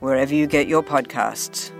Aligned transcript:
wherever 0.00 0.34
you 0.34 0.46
get 0.46 0.66
your 0.66 0.82
podcasts. 0.82 1.70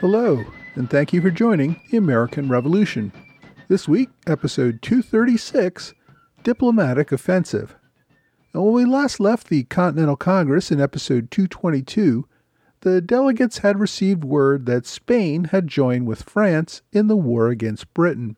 Hello, 0.00 0.42
and 0.76 0.88
thank 0.88 1.12
you 1.12 1.20
for 1.20 1.30
joining 1.30 1.78
the 1.90 1.98
American 1.98 2.48
Revolution. 2.48 3.12
This 3.68 3.86
week, 3.86 4.08
episode 4.26 4.80
236 4.80 5.92
Diplomatic 6.42 7.12
Offensive. 7.12 7.76
And 8.54 8.64
when 8.64 8.72
we 8.72 8.84
last 8.86 9.20
left 9.20 9.48
the 9.48 9.64
Continental 9.64 10.16
Congress 10.16 10.72
in 10.72 10.80
episode 10.80 11.30
222, 11.30 12.26
the 12.82 13.00
delegates 13.00 13.58
had 13.58 13.78
received 13.78 14.24
word 14.24 14.66
that 14.66 14.86
Spain 14.86 15.44
had 15.44 15.66
joined 15.66 16.06
with 16.06 16.22
France 16.22 16.82
in 16.92 17.08
the 17.08 17.16
war 17.16 17.48
against 17.48 17.92
Britain. 17.92 18.36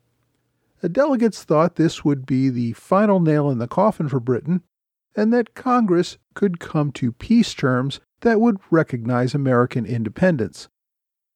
The 0.81 0.89
delegates 0.89 1.45
thought 1.45 1.77
this 1.77 2.05
would 2.05 2.27
be 2.27 2.49
the 2.49 2.73
final 2.73 3.21
nail 3.21 3.49
in 3.51 3.59
the 3.59 3.69
coffin 3.69 4.09
for 4.09 4.19
Britain, 4.19 4.63
and 5.15 5.33
that 5.33 5.55
Congress 5.55 6.19
could 6.35 6.59
come 6.59 6.91
to 6.93 7.13
peace 7.13 7.55
terms 7.55 8.01
that 8.23 8.41
would 8.41 8.59
recognize 8.71 9.35
American 9.35 9.87
independence. 9.87 10.69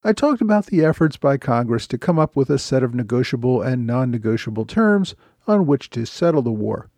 I 0.02 0.12
talked 0.12 0.40
about 0.40 0.66
the 0.66 0.84
efforts 0.84 1.16
by 1.16 1.36
Congress 1.36 1.86
to 1.88 1.98
come 1.98 2.18
up 2.18 2.34
with 2.34 2.50
a 2.50 2.58
set 2.58 2.82
of 2.82 2.94
negotiable 2.94 3.62
and 3.62 3.86
non 3.86 4.10
negotiable 4.10 4.64
terms 4.64 5.14
on 5.46 5.66
which 5.66 5.90
to 5.90 6.06
settle 6.06 6.42
the 6.42 6.52
war. 6.52 6.90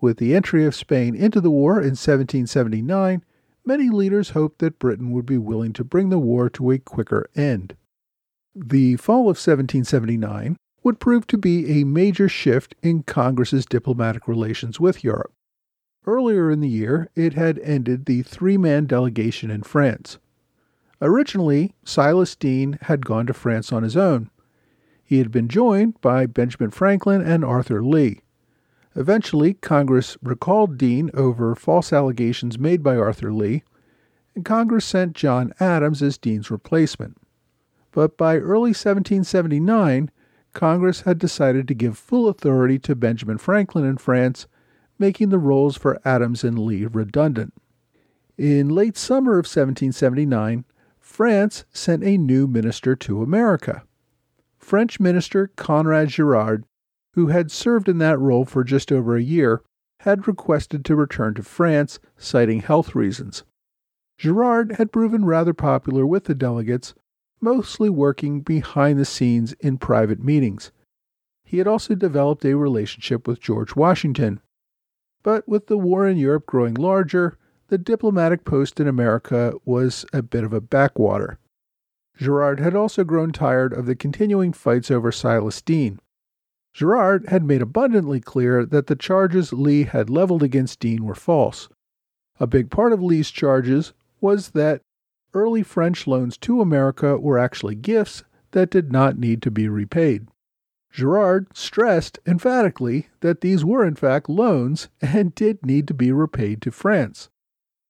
With 0.00 0.18
the 0.18 0.34
entry 0.34 0.64
of 0.64 0.74
Spain 0.74 1.14
into 1.14 1.40
the 1.40 1.50
war 1.50 1.74
in 1.78 1.96
1779, 1.96 3.24
many 3.68 3.90
leaders 3.90 4.30
hoped 4.30 4.60
that 4.60 4.78
Britain 4.78 5.12
would 5.12 5.26
be 5.26 5.36
willing 5.36 5.74
to 5.74 5.84
bring 5.84 6.08
the 6.08 6.18
war 6.18 6.48
to 6.48 6.70
a 6.70 6.78
quicker 6.78 7.28
end. 7.36 7.76
The 8.56 8.96
fall 8.96 9.20
of 9.20 9.36
1779 9.36 10.56
would 10.82 10.98
prove 10.98 11.26
to 11.26 11.36
be 11.36 11.80
a 11.80 11.84
major 11.84 12.30
shift 12.30 12.74
in 12.82 13.02
Congress's 13.02 13.66
diplomatic 13.66 14.26
relations 14.26 14.80
with 14.80 15.04
Europe. 15.04 15.32
Earlier 16.06 16.50
in 16.50 16.60
the 16.60 16.68
year, 16.68 17.10
it 17.14 17.34
had 17.34 17.58
ended 17.58 18.06
the 18.06 18.22
three 18.22 18.56
man 18.56 18.86
delegation 18.86 19.50
in 19.50 19.62
France. 19.62 20.18
Originally, 21.02 21.74
Silas 21.84 22.34
Deane 22.34 22.78
had 22.82 23.04
gone 23.04 23.26
to 23.26 23.34
France 23.34 23.70
on 23.70 23.82
his 23.82 23.98
own. 23.98 24.30
He 25.04 25.18
had 25.18 25.30
been 25.30 25.48
joined 25.48 26.00
by 26.00 26.24
Benjamin 26.24 26.70
Franklin 26.70 27.20
and 27.20 27.44
Arthur 27.44 27.84
Lee. 27.84 28.22
Eventually, 28.94 29.54
Congress 29.54 30.16
recalled 30.22 30.78
Deane 30.78 31.10
over 31.14 31.54
false 31.54 31.92
allegations 31.92 32.58
made 32.58 32.82
by 32.82 32.96
Arthur 32.96 33.32
Lee, 33.32 33.62
and 34.34 34.44
Congress 34.44 34.84
sent 34.84 35.14
John 35.14 35.52
Adams 35.60 36.02
as 36.02 36.18
Deane's 36.18 36.50
replacement. 36.50 37.16
But 37.92 38.16
by 38.16 38.36
early 38.36 38.70
1779, 38.70 40.10
Congress 40.52 41.02
had 41.02 41.18
decided 41.18 41.68
to 41.68 41.74
give 41.74 41.98
full 41.98 42.28
authority 42.28 42.78
to 42.80 42.94
Benjamin 42.94 43.38
Franklin 43.38 43.84
in 43.84 43.98
France, 43.98 44.46
making 44.98 45.28
the 45.28 45.38
roles 45.38 45.76
for 45.76 46.00
Adams 46.04 46.42
and 46.42 46.58
Lee 46.58 46.86
redundant. 46.86 47.54
In 48.36 48.68
late 48.68 48.96
summer 48.96 49.32
of 49.32 49.46
1779, 49.46 50.64
France 50.98 51.64
sent 51.72 52.04
a 52.04 52.16
new 52.16 52.46
minister 52.46 52.94
to 52.96 53.22
America. 53.22 53.82
French 54.58 55.00
Minister 55.00 55.48
Conrad 55.56 56.08
Gerard, 56.08 56.64
who 57.18 57.26
had 57.26 57.50
served 57.50 57.88
in 57.88 57.98
that 57.98 58.16
role 58.16 58.44
for 58.44 58.62
just 58.62 58.92
over 58.92 59.16
a 59.16 59.20
year, 59.20 59.60
had 60.02 60.28
requested 60.28 60.84
to 60.84 60.94
return 60.94 61.34
to 61.34 61.42
France, 61.42 61.98
citing 62.16 62.60
health 62.60 62.94
reasons. 62.94 63.42
Gerard 64.16 64.76
had 64.78 64.92
proven 64.92 65.24
rather 65.24 65.52
popular 65.52 66.06
with 66.06 66.26
the 66.26 66.34
delegates, 66.36 66.94
mostly 67.40 67.90
working 67.90 68.40
behind 68.40 69.00
the 69.00 69.04
scenes 69.04 69.52
in 69.54 69.78
private 69.78 70.22
meetings. 70.22 70.70
He 71.44 71.58
had 71.58 71.66
also 71.66 71.96
developed 71.96 72.44
a 72.44 72.54
relationship 72.54 73.26
with 73.26 73.40
George 73.40 73.74
Washington. 73.74 74.40
But 75.24 75.48
with 75.48 75.66
the 75.66 75.76
war 75.76 76.06
in 76.06 76.18
Europe 76.18 76.46
growing 76.46 76.74
larger, 76.74 77.36
the 77.66 77.78
diplomatic 77.78 78.44
post 78.44 78.78
in 78.78 78.86
America 78.86 79.54
was 79.64 80.06
a 80.12 80.22
bit 80.22 80.44
of 80.44 80.52
a 80.52 80.60
backwater. 80.60 81.40
Gerard 82.16 82.60
had 82.60 82.76
also 82.76 83.02
grown 83.02 83.32
tired 83.32 83.72
of 83.72 83.86
the 83.86 83.96
continuing 83.96 84.52
fights 84.52 84.88
over 84.88 85.10
Silas 85.10 85.60
Deane. 85.60 85.98
Gerard 86.72 87.26
had 87.28 87.44
made 87.44 87.62
abundantly 87.62 88.20
clear 88.20 88.64
that 88.64 88.86
the 88.86 88.96
charges 88.96 89.52
Lee 89.52 89.84
had 89.84 90.10
leveled 90.10 90.42
against 90.42 90.80
Deane 90.80 91.04
were 91.04 91.14
false. 91.14 91.68
A 92.38 92.46
big 92.46 92.70
part 92.70 92.92
of 92.92 93.02
Lee's 93.02 93.30
charges 93.30 93.92
was 94.20 94.50
that 94.50 94.82
early 95.34 95.62
French 95.62 96.06
loans 96.06 96.36
to 96.38 96.60
America 96.60 97.18
were 97.18 97.38
actually 97.38 97.74
gifts 97.74 98.24
that 98.52 98.70
did 98.70 98.92
not 98.92 99.18
need 99.18 99.42
to 99.42 99.50
be 99.50 99.68
repaid. 99.68 100.28
Gerard 100.90 101.48
stressed 101.54 102.18
emphatically 102.26 103.08
that 103.20 103.40
these 103.40 103.64
were 103.64 103.84
in 103.84 103.94
fact 103.94 104.28
loans 104.28 104.88
and 105.00 105.34
did 105.34 105.64
need 105.64 105.86
to 105.88 105.94
be 105.94 106.12
repaid 106.12 106.62
to 106.62 106.70
France. 106.70 107.28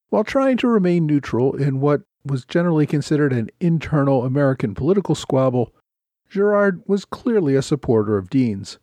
While 0.09 0.25
trying 0.25 0.57
to 0.59 0.69
remain 0.69 1.07
neutral 1.07 1.55
in 1.55 1.81
what 1.81 2.03
was 2.25 2.45
generally 2.45 2.87
considered 2.87 3.33
an 3.33 3.51
internal 3.61 4.25
American 4.25 4.75
political 4.75 5.15
squabble, 5.15 5.73
Gerard 6.29 6.83
was 6.87 7.05
clearly 7.05 7.55
a 7.55 7.63
supporter 7.63 8.19
of 8.19 8.29
Deane's. 8.29 8.79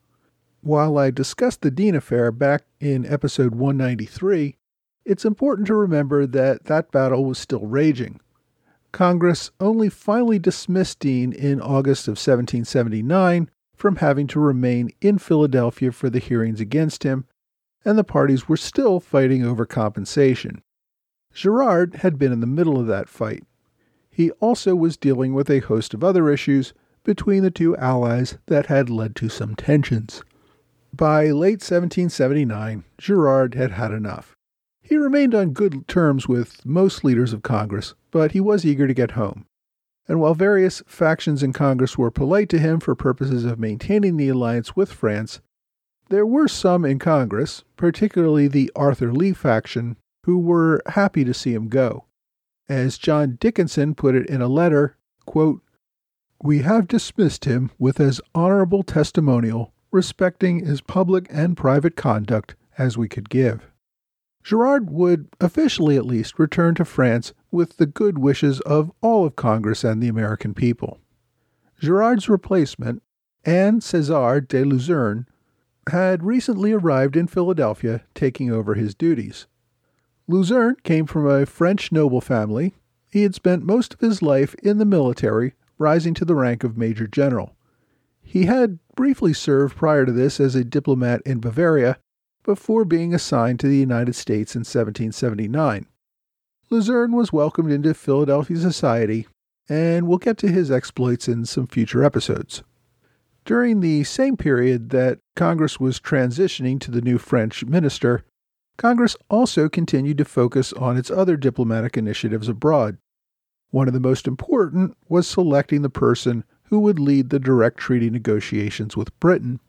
While 0.62 0.98
I 0.98 1.12
discussed 1.12 1.62
the 1.62 1.70
Deane 1.70 1.96
affair 1.96 2.32
back 2.32 2.64
in 2.80 3.06
episode 3.06 3.54
193, 3.54 4.58
it's 5.06 5.26
important 5.26 5.68
to 5.68 5.76
remember 5.76 6.26
that 6.26 6.66
that 6.66 6.92
battle 6.92 7.24
was 7.24 7.38
still 7.38 7.68
raging. 7.68 8.20
Congress 8.92 9.52
only 9.60 9.90
finally 9.90 10.40
dismissed 10.40 11.00
Deane 11.00 11.34
in 11.34 11.62
August 11.62 12.08
of 12.08 12.14
1779 12.14 13.52
from 13.76 13.98
having 13.98 14.26
to 14.26 14.40
remain 14.40 14.90
in 15.02 15.20
Philadelphia 15.20 15.92
for 15.92 16.10
the 16.10 16.20
hearings 16.20 16.60
against 16.60 17.04
him, 17.04 17.26
and 17.84 17.98
the 17.98 18.04
parties 18.04 18.50
were 18.50 18.58
still 18.58 19.00
fighting 19.00 19.46
over 19.46 19.66
compensation. 19.66 20.64
Gerard 21.32 21.96
had 21.96 22.18
been 22.18 22.32
in 22.32 22.40
the 22.40 22.48
middle 22.48 22.80
of 22.80 22.88
that 22.88 23.10
fight. 23.10 23.44
He 24.10 24.32
also 24.40 24.74
was 24.74 24.98
dealing 24.98 25.34
with 25.34 25.52
a 25.52 25.60
host 25.60 25.94
of 25.94 26.04
other 26.04 26.30
issues 26.32 26.74
between 27.06 27.44
the 27.44 27.52
two 27.52 27.78
allies 27.78 28.38
that 28.48 28.66
had 28.66 28.90
led 28.90 29.16
to 29.16 29.30
some 29.30 29.56
tensions. 29.56 30.24
By 30.94 31.28
late 31.28 31.62
1779, 31.62 32.84
Gerard 32.98 33.56
had 33.56 33.72
had 33.72 33.92
enough. 33.92 34.36
He 34.82 34.98
remained 34.98 35.34
on 35.34 35.54
good 35.54 35.88
terms 35.88 36.28
with 36.28 36.66
most 36.66 37.04
leaders 37.04 37.34
of 37.34 37.42
Congress, 37.42 37.96
but 38.12 38.34
he 38.34 38.40
was 38.40 38.66
eager 38.66 38.88
to 38.88 38.94
get 38.94 39.12
home. 39.12 39.46
And 40.08 40.20
while 40.20 40.36
various 40.36 40.84
factions 40.86 41.42
in 41.42 41.54
Congress 41.54 41.98
were 41.98 42.12
polite 42.12 42.50
to 42.50 42.60
him 42.60 42.80
for 42.80 42.94
purposes 42.94 43.46
of 43.46 43.60
maintaining 43.60 44.18
the 44.18 44.30
alliance 44.30 44.76
with 44.76 44.92
France, 44.92 45.42
there 46.10 46.26
were 46.26 46.48
some 46.48 46.86
in 46.86 47.00
Congress, 47.00 47.64
particularly 47.78 48.48
the 48.48 48.72
Arthur 48.76 49.12
Lee 49.12 49.34
faction, 49.34 49.98
who 50.26 50.38
were 50.38 50.82
happy 50.88 51.24
to 51.24 51.34
see 51.34 51.54
him 51.54 51.68
go. 51.68 52.06
As 52.70 52.98
John 52.98 53.38
Dickinson 53.40 53.96
put 53.96 54.16
it 54.16 54.28
in 54.28 54.42
a 54.42 54.48
letter, 54.48 54.98
quote, 55.26 55.62
We 56.44 56.60
have 56.60 56.88
dismissed 56.88 57.46
him 57.46 57.72
with 57.80 58.00
as 58.00 58.22
honorable 58.34 58.84
testimonial 58.84 59.74
respecting 59.92 60.66
his 60.66 60.82
public 60.82 61.28
and 61.30 61.56
private 61.56 61.96
conduct 61.96 62.56
as 62.78 62.98
we 62.98 63.08
could 63.08 63.30
give. 63.30 63.72
Gerard 64.44 64.92
would, 64.92 65.30
officially 65.40 65.96
at 65.96 66.06
least, 66.06 66.38
return 66.38 66.76
to 66.76 66.86
France 66.86 67.34
with 67.50 67.78
the 67.78 67.86
good 67.88 68.20
wishes 68.20 68.60
of 68.62 68.92
all 69.02 69.26
of 69.26 69.36
Congress 69.36 69.84
and 69.84 70.04
the 70.04 70.08
American 70.08 70.54
people. 70.54 71.00
Gerard's 71.80 72.30
replacement, 72.30 73.02
Anne 73.44 73.80
César 73.80 74.46
de 74.46 74.64
Luzerne, 74.64 75.26
had 75.90 76.24
recently 76.24 76.74
arrived 76.74 77.16
in 77.16 77.28
Philadelphia 77.28 78.04
taking 78.14 78.52
over 78.52 78.74
his 78.74 78.94
duties. 78.94 79.48
Luzerne 80.28 80.76
came 80.84 81.06
from 81.06 81.26
a 81.26 81.46
French 81.46 81.92
noble 81.92 82.22
family. 82.22 82.74
He 83.10 83.24
had 83.24 83.34
spent 83.36 83.64
most 83.64 83.94
of 83.94 84.00
his 84.00 84.22
life 84.22 84.56
in 84.56 84.78
the 84.78 84.86
military, 84.86 85.54
rising 85.78 86.14
to 86.16 86.26
the 86.26 86.36
rank 86.36 86.64
of 86.64 86.78
Major 86.78 87.08
General. 87.08 87.56
He 88.22 88.46
had 88.46 88.80
briefly 88.96 89.34
served 89.34 89.76
prior 89.76 90.06
to 90.06 90.12
this 90.12 90.40
as 90.40 90.56
a 90.56 90.64
diplomat 90.64 91.22
in 91.26 91.40
Bavaria 91.40 91.98
before 92.44 92.86
being 92.86 93.14
assigned 93.14 93.60
to 93.60 93.68
the 93.68 93.78
United 93.78 94.16
States 94.16 94.56
in 94.56 94.62
1779. 94.62 95.86
Luzerne 96.70 97.12
was 97.12 97.34
welcomed 97.34 97.72
into 97.72 97.94
Philadelphia 97.94 98.58
society 98.58 99.28
and 99.68 100.08
we'll 100.08 100.18
get 100.18 100.38
to 100.38 100.48
his 100.48 100.72
exploits 100.72 101.28
in 101.28 101.46
some 101.46 101.68
future 101.68 102.04
episodes. 102.04 102.64
During 103.46 103.80
the 103.80 104.04
same 104.04 104.38
period 104.38 104.90
that 104.90 105.20
Congress 105.36 105.80
was 105.80 106.00
transitioning 106.00 106.80
to 106.82 106.92
the 106.92 107.02
new 107.02 107.18
French 107.18 107.64
minister, 107.66 108.24
Congress 108.78 109.16
also 109.30 109.70
continued 109.70 110.18
to 110.18 110.26
focus 110.26 110.74
on 110.74 110.98
its 110.98 111.12
other 111.12 111.38
diplomatic 111.38 111.96
initiatives 111.96 112.50
abroad. 112.50 112.98
One 113.72 113.88
of 113.88 113.94
the 113.94 114.00
most 114.00 114.28
important 114.28 114.96
was 115.10 115.28
selecting 115.28 115.82
the 115.82 115.90
person 115.90 116.44
who 116.66 116.80
would 116.80 117.00
lead 117.00 117.30
the 117.30 117.40
direct 117.40 117.78
treaty 117.78 118.10
negotiations 118.10 118.96
with 118.96 119.18
Britain. 119.20 119.60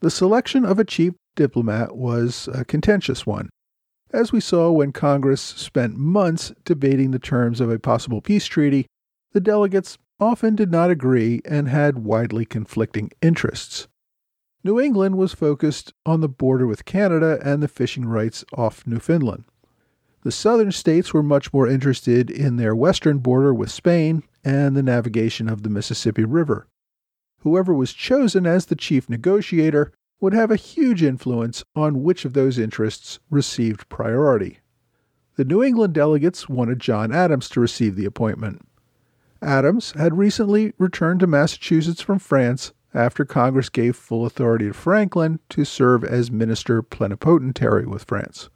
The 0.00 0.10
selection 0.10 0.64
of 0.64 0.78
a 0.78 0.84
chief 0.84 1.14
diplomat 1.34 1.96
was 1.96 2.48
a 2.52 2.64
contentious 2.64 3.26
one, 3.26 3.48
as 4.12 4.32
we 4.32 4.40
saw 4.40 4.70
when 4.70 4.92
Congress 4.92 5.40
spent 5.40 5.96
months 5.96 6.52
debating 6.64 7.10
the 7.10 7.18
terms 7.18 7.60
of 7.60 7.70
a 7.70 7.78
possible 7.78 8.20
peace 8.20 8.46
treaty. 8.46 8.86
The 9.32 9.40
delegates 9.40 9.98
often 10.18 10.56
did 10.56 10.70
not 10.70 10.90
agree 10.90 11.40
and 11.44 11.68
had 11.68 11.98
widely 11.98 12.44
conflicting 12.44 13.10
interests. 13.20 13.86
New 14.64 14.80
England 14.80 15.16
was 15.16 15.32
focused 15.32 15.92
on 16.04 16.20
the 16.20 16.28
border 16.28 16.66
with 16.66 16.84
Canada 16.84 17.38
and 17.42 17.62
the 17.62 17.68
fishing 17.68 18.06
rights 18.06 18.44
off 18.54 18.86
Newfoundland. 18.86 19.44
The 20.26 20.32
southern 20.32 20.72
states 20.72 21.14
were 21.14 21.22
much 21.22 21.52
more 21.52 21.68
interested 21.68 22.32
in 22.32 22.56
their 22.56 22.74
western 22.74 23.18
border 23.18 23.54
with 23.54 23.70
Spain 23.70 24.24
and 24.44 24.76
the 24.76 24.82
navigation 24.82 25.48
of 25.48 25.62
the 25.62 25.70
Mississippi 25.70 26.24
River. 26.24 26.66
Whoever 27.42 27.72
was 27.72 27.92
chosen 27.92 28.44
as 28.44 28.66
the 28.66 28.74
chief 28.74 29.08
negotiator 29.08 29.92
would 30.20 30.32
have 30.32 30.50
a 30.50 30.56
huge 30.56 31.00
influence 31.00 31.62
on 31.76 32.02
which 32.02 32.24
of 32.24 32.32
those 32.32 32.58
interests 32.58 33.20
received 33.30 33.88
priority. 33.88 34.58
The 35.36 35.44
New 35.44 35.62
England 35.62 35.94
delegates 35.94 36.48
wanted 36.48 36.80
John 36.80 37.12
Adams 37.12 37.48
to 37.50 37.60
receive 37.60 37.94
the 37.94 38.04
appointment. 38.04 38.66
Adams 39.40 39.92
had 39.92 40.18
recently 40.18 40.72
returned 40.76 41.20
to 41.20 41.28
Massachusetts 41.28 42.00
from 42.00 42.18
France 42.18 42.72
after 42.92 43.24
Congress 43.24 43.68
gave 43.68 43.94
full 43.94 44.26
authority 44.26 44.66
to 44.66 44.74
Franklin 44.74 45.38
to 45.50 45.64
serve 45.64 46.02
as 46.02 46.32
minister 46.32 46.82
plenipotentiary 46.82 47.86
with 47.86 48.02
France. 48.02 48.50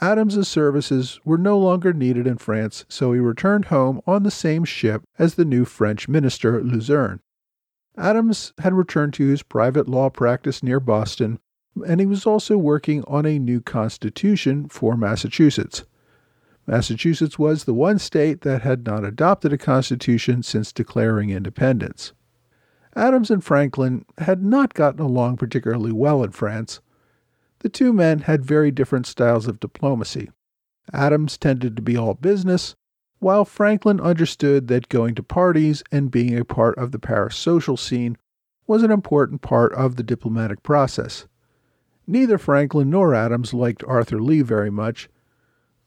Adams's 0.00 0.46
services 0.46 1.20
were 1.24 1.38
no 1.38 1.58
longer 1.58 1.92
needed 1.92 2.26
in 2.26 2.36
France, 2.36 2.84
so 2.88 3.12
he 3.12 3.20
returned 3.20 3.66
home 3.66 4.00
on 4.06 4.22
the 4.22 4.30
same 4.30 4.64
ship 4.64 5.02
as 5.18 5.34
the 5.34 5.44
new 5.44 5.64
French 5.64 6.08
minister, 6.08 6.62
Luzerne. 6.62 7.20
Adams 7.96 8.52
had 8.58 8.74
returned 8.74 9.14
to 9.14 9.26
his 9.26 9.42
private 9.42 9.88
law 9.88 10.10
practice 10.10 10.62
near 10.62 10.80
Boston, 10.80 11.38
and 11.86 11.98
he 11.98 12.06
was 12.06 12.26
also 12.26 12.58
working 12.58 13.02
on 13.04 13.24
a 13.24 13.38
new 13.38 13.60
constitution 13.60 14.68
for 14.68 14.96
Massachusetts. 14.96 15.84
Massachusetts 16.66 17.38
was 17.38 17.64
the 17.64 17.74
one 17.74 17.98
state 17.98 18.42
that 18.42 18.62
had 18.62 18.84
not 18.84 19.04
adopted 19.04 19.52
a 19.52 19.58
constitution 19.58 20.42
since 20.42 20.72
declaring 20.72 21.30
independence. 21.30 22.12
Adams 22.94 23.30
and 23.30 23.44
Franklin 23.44 24.04
had 24.18 24.42
not 24.42 24.74
gotten 24.74 25.00
along 25.00 25.36
particularly 25.36 25.92
well 25.92 26.22
in 26.24 26.32
France. 26.32 26.80
The 27.60 27.68
two 27.68 27.92
men 27.92 28.20
had 28.20 28.44
very 28.44 28.70
different 28.70 29.06
styles 29.06 29.46
of 29.46 29.60
diplomacy. 29.60 30.30
Adams 30.92 31.36
tended 31.36 31.76
to 31.76 31.82
be 31.82 31.96
all 31.96 32.14
business, 32.14 32.76
while 33.18 33.44
Franklin 33.44 34.00
understood 34.00 34.68
that 34.68 34.88
going 34.88 35.14
to 35.14 35.22
parties 35.22 35.82
and 35.90 36.10
being 36.10 36.38
a 36.38 36.44
part 36.44 36.76
of 36.78 36.92
the 36.92 36.98
Paris 36.98 37.36
social 37.36 37.76
scene 37.76 38.16
was 38.66 38.82
an 38.82 38.90
important 38.90 39.42
part 39.42 39.72
of 39.72 39.96
the 39.96 40.02
diplomatic 40.02 40.62
process. 40.62 41.26
Neither 42.06 42.38
Franklin 42.38 42.90
nor 42.90 43.14
Adams 43.14 43.54
liked 43.54 43.82
Arthur 43.84 44.20
Lee 44.20 44.42
very 44.42 44.70
much. 44.70 45.08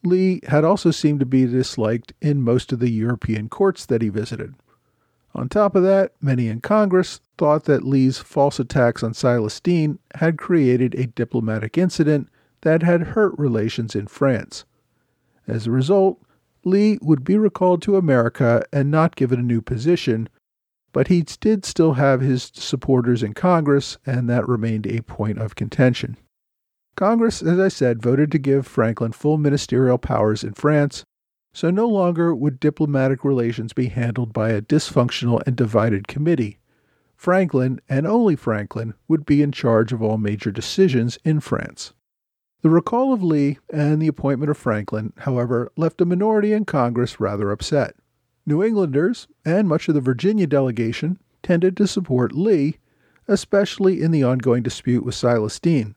Lee 0.04 0.42
had 0.48 0.64
also 0.64 0.92
seemed 0.92 1.20
to 1.20 1.26
be 1.26 1.46
disliked 1.46 2.14
in 2.22 2.42
most 2.42 2.74
of 2.74 2.80
the 2.80 2.90
European 2.90 3.48
courts 3.50 3.86
that 3.86 4.02
he 4.02 4.10
visited. 4.10 4.56
On 5.34 5.48
top 5.48 5.76
of 5.76 5.84
that, 5.84 6.14
many 6.22 6.48
in 6.48 6.62
Congress 6.62 7.22
thought 7.38 7.66
that 7.66 7.86
Lee's 7.86 8.18
false 8.18 8.60
attacks 8.60 9.04
on 9.04 9.14
Silas 9.14 9.60
Deane 9.60 10.00
had 10.16 10.38
created 10.38 10.96
a 10.96 11.08
diplomatic 11.08 11.78
incident 11.78 12.30
that 12.62 12.84
had 12.84 13.04
hurt 13.04 13.38
relations 13.38 13.96
in 13.96 14.08
France. 14.08 14.66
As 15.48 15.68
a 15.68 15.72
result, 15.72 16.20
Lee 16.66 16.98
would 17.02 17.24
be 17.24 17.38
recalled 17.38 17.82
to 17.84 17.96
America 17.96 18.64
and 18.74 18.92
not 18.92 19.16
given 19.16 19.40
a 19.40 19.44
new 19.44 19.62
position, 19.62 20.28
but 20.92 21.08
he 21.08 21.22
did 21.22 21.64
still 21.64 21.94
have 21.94 22.22
his 22.22 22.52
supporters 22.54 23.24
in 23.24 23.34
Congress, 23.34 23.98
and 24.06 24.30
that 24.30 24.48
remained 24.48 24.88
a 24.88 25.02
point 25.02 25.38
of 25.38 25.56
contention. 25.56 26.18
Congress, 26.96 27.42
as 27.42 27.60
I 27.60 27.70
said, 27.70 28.02
voted 28.02 28.32
to 28.32 28.40
give 28.40 28.68
Franklin 28.68 29.14
full 29.14 29.38
ministerial 29.38 29.98
powers 29.98 30.44
in 30.44 30.54
France, 30.54 31.06
so 31.54 31.70
no 31.70 31.88
longer 31.88 32.34
would 32.34 32.60
diplomatic 32.60 33.24
relations 33.24 33.74
be 33.74 33.88
handled 33.88 34.34
by 34.34 34.50
a 34.50 34.62
dysfunctional 34.62 35.42
and 35.46 35.56
divided 35.56 36.08
committee. 36.08 36.60
Franklin, 37.16 37.82
and 37.90 38.08
only 38.08 38.36
Franklin, 38.36 38.94
would 39.08 39.26
be 39.26 39.42
in 39.42 39.52
charge 39.52 39.92
of 39.92 40.02
all 40.02 40.18
major 40.18 40.52
decisions 40.52 41.18
in 41.26 41.40
France. 41.40 41.94
The 42.62 42.70
recall 42.70 43.14
of 43.14 43.24
Lee 43.24 43.58
and 43.70 44.02
the 44.02 44.08
appointment 44.08 44.50
of 44.50 44.58
Franklin, 44.58 45.14
however, 45.20 45.72
left 45.76 46.02
a 46.02 46.06
minority 46.06 46.54
in 46.54 46.66
Congress 46.66 47.20
rather 47.20 47.52
upset. 47.52 47.96
New 48.46 48.64
Englanders, 48.64 49.28
and 49.46 49.68
much 49.68 49.88
of 49.88 49.96
the 49.96 50.02
Virginia 50.02 50.48
delegation, 50.48 51.20
tended 51.44 51.78
to 51.78 51.88
support 51.88 52.34
Lee, 52.34 52.78
especially 53.28 54.02
in 54.02 54.12
the 54.12 54.24
ongoing 54.24 54.64
dispute 54.64 55.06
with 55.06 55.16
Silas 55.16 55.60
Deane. 55.60 55.96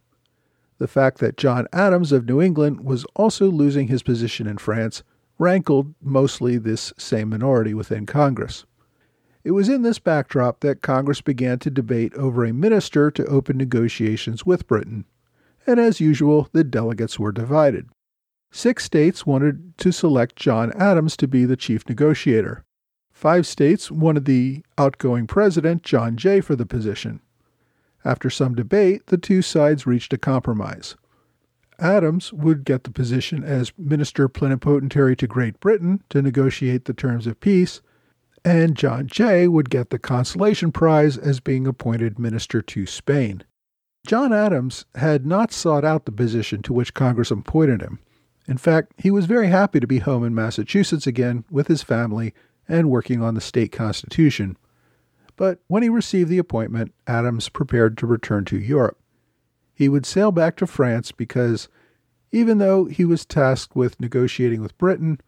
The 0.78 0.88
fact 0.88 1.19
that 1.19 1.37
John 1.37 1.66
Adams 1.72 2.12
of 2.12 2.26
New 2.26 2.40
England 2.40 2.81
was 2.84 3.04
also 3.16 3.50
losing 3.50 3.88
his 3.88 4.02
position 4.02 4.46
in 4.46 4.58
France 4.58 5.02
rankled 5.43 5.93
mostly 6.00 6.56
this 6.56 6.93
same 6.97 7.31
minority 7.31 7.75
within 7.75 8.06
Congress. 8.06 8.65
It 9.43 9.50
was 9.50 9.69
in 9.69 9.83
this 9.83 9.99
backdrop 9.99 10.61
that 10.61 10.83
Congress 10.83 11.21
began 11.21 11.59
to 11.59 11.71
debate 11.71 12.15
over 12.15 12.44
a 12.44 12.53
minister 12.53 13.11
to 13.11 13.27
open 13.27 13.56
negotiations 13.56 14.47
with 14.47 14.69
Britain, 14.69 15.05
and 15.67 15.81
as 15.81 16.00
usual, 16.00 16.49
the 16.53 16.62
delegates 16.62 17.19
were 17.19 17.33
divided. 17.33 17.89
Six 18.53 18.85
states 18.85 19.27
wanted 19.27 19.77
to 19.79 19.91
select 19.91 20.37
John 20.37 20.73
Adams 20.75 21.17
to 21.17 21.27
be 21.27 21.45
the 21.45 21.56
chief 21.56 21.88
negotiator. 21.88 22.65
Five 23.11 23.45
states 23.45 23.91
wanted 23.91 24.27
the 24.27 24.62
outgoing 24.79 25.27
president, 25.27 25.83
John 25.83 26.17
Jay, 26.17 26.41
for 26.41 26.55
the 26.55 26.67
position. 26.67 27.21
After 28.05 28.31
some 28.31 28.55
debate, 28.55 29.06
the 29.06 29.19
two 29.19 29.43
sides 29.43 29.87
reached 29.87 30.12
a 30.12 30.19
compromise. 30.19 30.95
Adams 31.82 32.32
would 32.32 32.64
get 32.64 32.84
the 32.84 32.93
position 32.93 33.43
as 33.43 33.73
Minister 33.76 34.29
Plenipotentiary 34.29 35.17
to 35.17 35.26
Great 35.26 35.58
Britain 35.58 36.00
to 36.11 36.23
negotiate 36.23 36.84
the 36.84 36.94
terms 36.94 37.26
of 37.26 37.40
peace, 37.40 37.82
and 38.44 38.76
John 38.76 39.08
Jay 39.08 39.49
would 39.49 39.69
get 39.69 39.90
the 39.90 39.99
consolation 39.99 40.70
prize 40.70 41.18
as 41.18 41.40
being 41.40 41.66
appointed 41.66 42.21
Minister 42.21 42.62
to 42.62 42.87
Spain. 42.87 43.42
John 44.07 44.33
Adams 44.33 44.85
had 44.95 45.26
not 45.26 45.52
sought 45.52 45.85
out 45.85 46.07
the 46.07 46.12
position 46.12 46.62
to 46.62 46.73
which 46.73 46.95
Congress 46.95 47.33
appointed 47.33 47.83
him. 47.83 47.99
In 48.47 48.59
fact, 48.59 48.92
he 48.99 49.11
was 49.11 49.26
very 49.26 49.49
happy 49.49 49.80
to 49.80 49.87
be 49.87 49.99
home 49.99 50.25
in 50.25 50.35
Massachusetts 50.35 51.07
again 51.07 51.45
with 51.50 51.66
his 51.66 51.83
family 51.83 52.33
and 52.68 52.90
working 52.90 53.23
on 53.23 53.35
the 53.35 53.40
state 53.40 53.73
constitution. 53.73 54.57
But 55.35 55.59
when 55.66 55.83
he 55.83 55.88
received 55.88 56.30
the 56.30 56.38
appointment, 56.38 56.95
Adams 57.09 57.49
prepared 57.49 57.99
to 57.99 58.07
return 58.07 58.45
to 58.47 58.59
Europe 58.59 59.01
he 59.83 59.89
would 59.89 60.07
sail 60.07 60.31
back 60.31 60.57
to 60.57 60.67
France 60.67 61.11
because, 61.11 61.69
even 62.31 62.59
though 62.59 62.85
he 62.85 63.05
was 63.05 63.27
tasked 63.27 63.75
with 63.75 63.99
negotiating 63.99 64.62
with 64.62 64.79
Britain, 64.79 65.21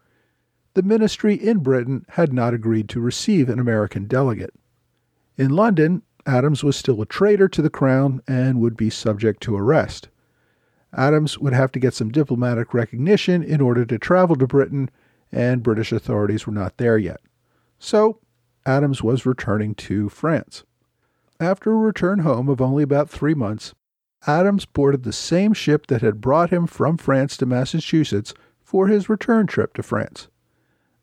the 0.75 0.81
ministry 0.81 1.35
in 1.35 1.57
Britain 1.59 2.05
had 2.11 2.31
not 2.31 2.53
agreed 2.53 2.87
to 2.87 3.01
receive 3.01 3.49
an 3.49 3.59
American 3.59 4.05
delegate. 4.05 4.53
In 5.37 5.49
London, 5.49 6.03
Adams 6.25 6.63
was 6.63 6.77
still 6.77 7.01
a 7.01 7.05
traitor 7.05 7.49
to 7.49 7.61
the 7.61 7.69
crown 7.69 8.21
and 8.29 8.61
would 8.61 8.77
be 8.77 8.89
subject 8.89 9.43
to 9.43 9.57
arrest. 9.57 10.07
Adams 10.93 11.37
would 11.37 11.53
have 11.53 11.73
to 11.73 11.79
get 11.79 11.93
some 11.93 12.09
diplomatic 12.09 12.73
recognition 12.73 13.43
in 13.43 13.59
order 13.59 13.85
to 13.85 13.99
travel 13.99 14.37
to 14.37 14.47
Britain, 14.47 14.89
and 15.33 15.63
British 15.63 15.91
authorities 15.91 16.47
were 16.47 16.53
not 16.53 16.77
there 16.77 16.97
yet. 16.97 17.19
So, 17.77 18.19
Adams 18.65 19.03
was 19.03 19.25
returning 19.25 19.75
to 19.75 20.07
France. 20.07 20.63
After 21.41 21.73
a 21.73 21.75
return 21.75 22.19
home 22.19 22.47
of 22.47 22.61
only 22.61 22.83
about 22.83 23.09
three 23.09 23.33
months, 23.33 23.73
Adams 24.27 24.65
boarded 24.65 25.03
the 25.03 25.13
same 25.13 25.53
ship 25.53 25.87
that 25.87 26.01
had 26.01 26.21
brought 26.21 26.49
him 26.49 26.65
from 26.65 26.97
France 26.97 27.37
to 27.37 27.45
Massachusetts 27.45 28.33
for 28.63 28.87
his 28.87 29.09
return 29.09 29.45
trip 29.45 29.73
to 29.73 29.83
France. 29.83 30.27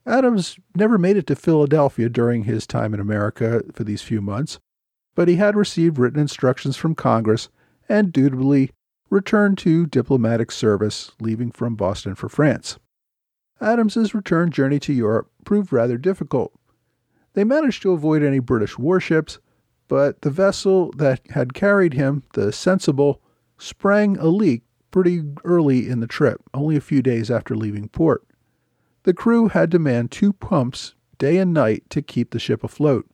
Adams 0.04 0.58
never 0.74 0.98
made 0.98 1.16
it 1.16 1.26
to 1.28 1.36
Philadelphia 1.36 2.08
during 2.08 2.44
his 2.44 2.66
time 2.66 2.92
in 2.92 3.00
America 3.00 3.62
for 3.72 3.84
these 3.84 4.02
few 4.02 4.20
months, 4.20 4.58
but 5.14 5.28
he 5.28 5.36
had 5.36 5.54
received 5.54 5.98
written 5.98 6.18
instructions 6.18 6.76
from 6.76 6.94
Congress 6.94 7.48
and 7.88 8.12
dutifully 8.12 8.72
returned 9.10 9.58
to 9.58 9.86
diplomatic 9.86 10.50
service, 10.50 11.12
leaving 11.20 11.52
from 11.52 11.76
Boston 11.76 12.14
for 12.14 12.28
France. 12.28 12.78
Adams's 13.60 14.14
return 14.14 14.50
journey 14.50 14.80
to 14.80 14.92
Europe 14.92 15.30
proved 15.44 15.72
rather 15.72 15.96
difficult. 15.96 16.52
They 17.34 17.44
managed 17.44 17.82
to 17.82 17.92
avoid 17.92 18.22
any 18.22 18.40
British 18.40 18.76
warships, 18.78 19.38
but 19.92 20.22
the 20.22 20.30
vessel 20.30 20.90
that 20.96 21.20
had 21.32 21.52
carried 21.52 21.92
him, 21.92 22.22
the 22.32 22.50
Sensible, 22.50 23.20
sprang 23.58 24.16
a 24.16 24.24
leak 24.24 24.62
pretty 24.90 25.22
early 25.44 25.86
in 25.86 26.00
the 26.00 26.06
trip, 26.06 26.40
only 26.54 26.76
a 26.76 26.80
few 26.80 27.02
days 27.02 27.30
after 27.30 27.54
leaving 27.54 27.90
port. 27.90 28.24
The 29.02 29.12
crew 29.12 29.48
had 29.48 29.70
to 29.72 29.78
man 29.78 30.08
two 30.08 30.32
pumps 30.32 30.94
day 31.18 31.36
and 31.36 31.52
night 31.52 31.90
to 31.90 32.00
keep 32.00 32.30
the 32.30 32.38
ship 32.38 32.64
afloat. 32.64 33.06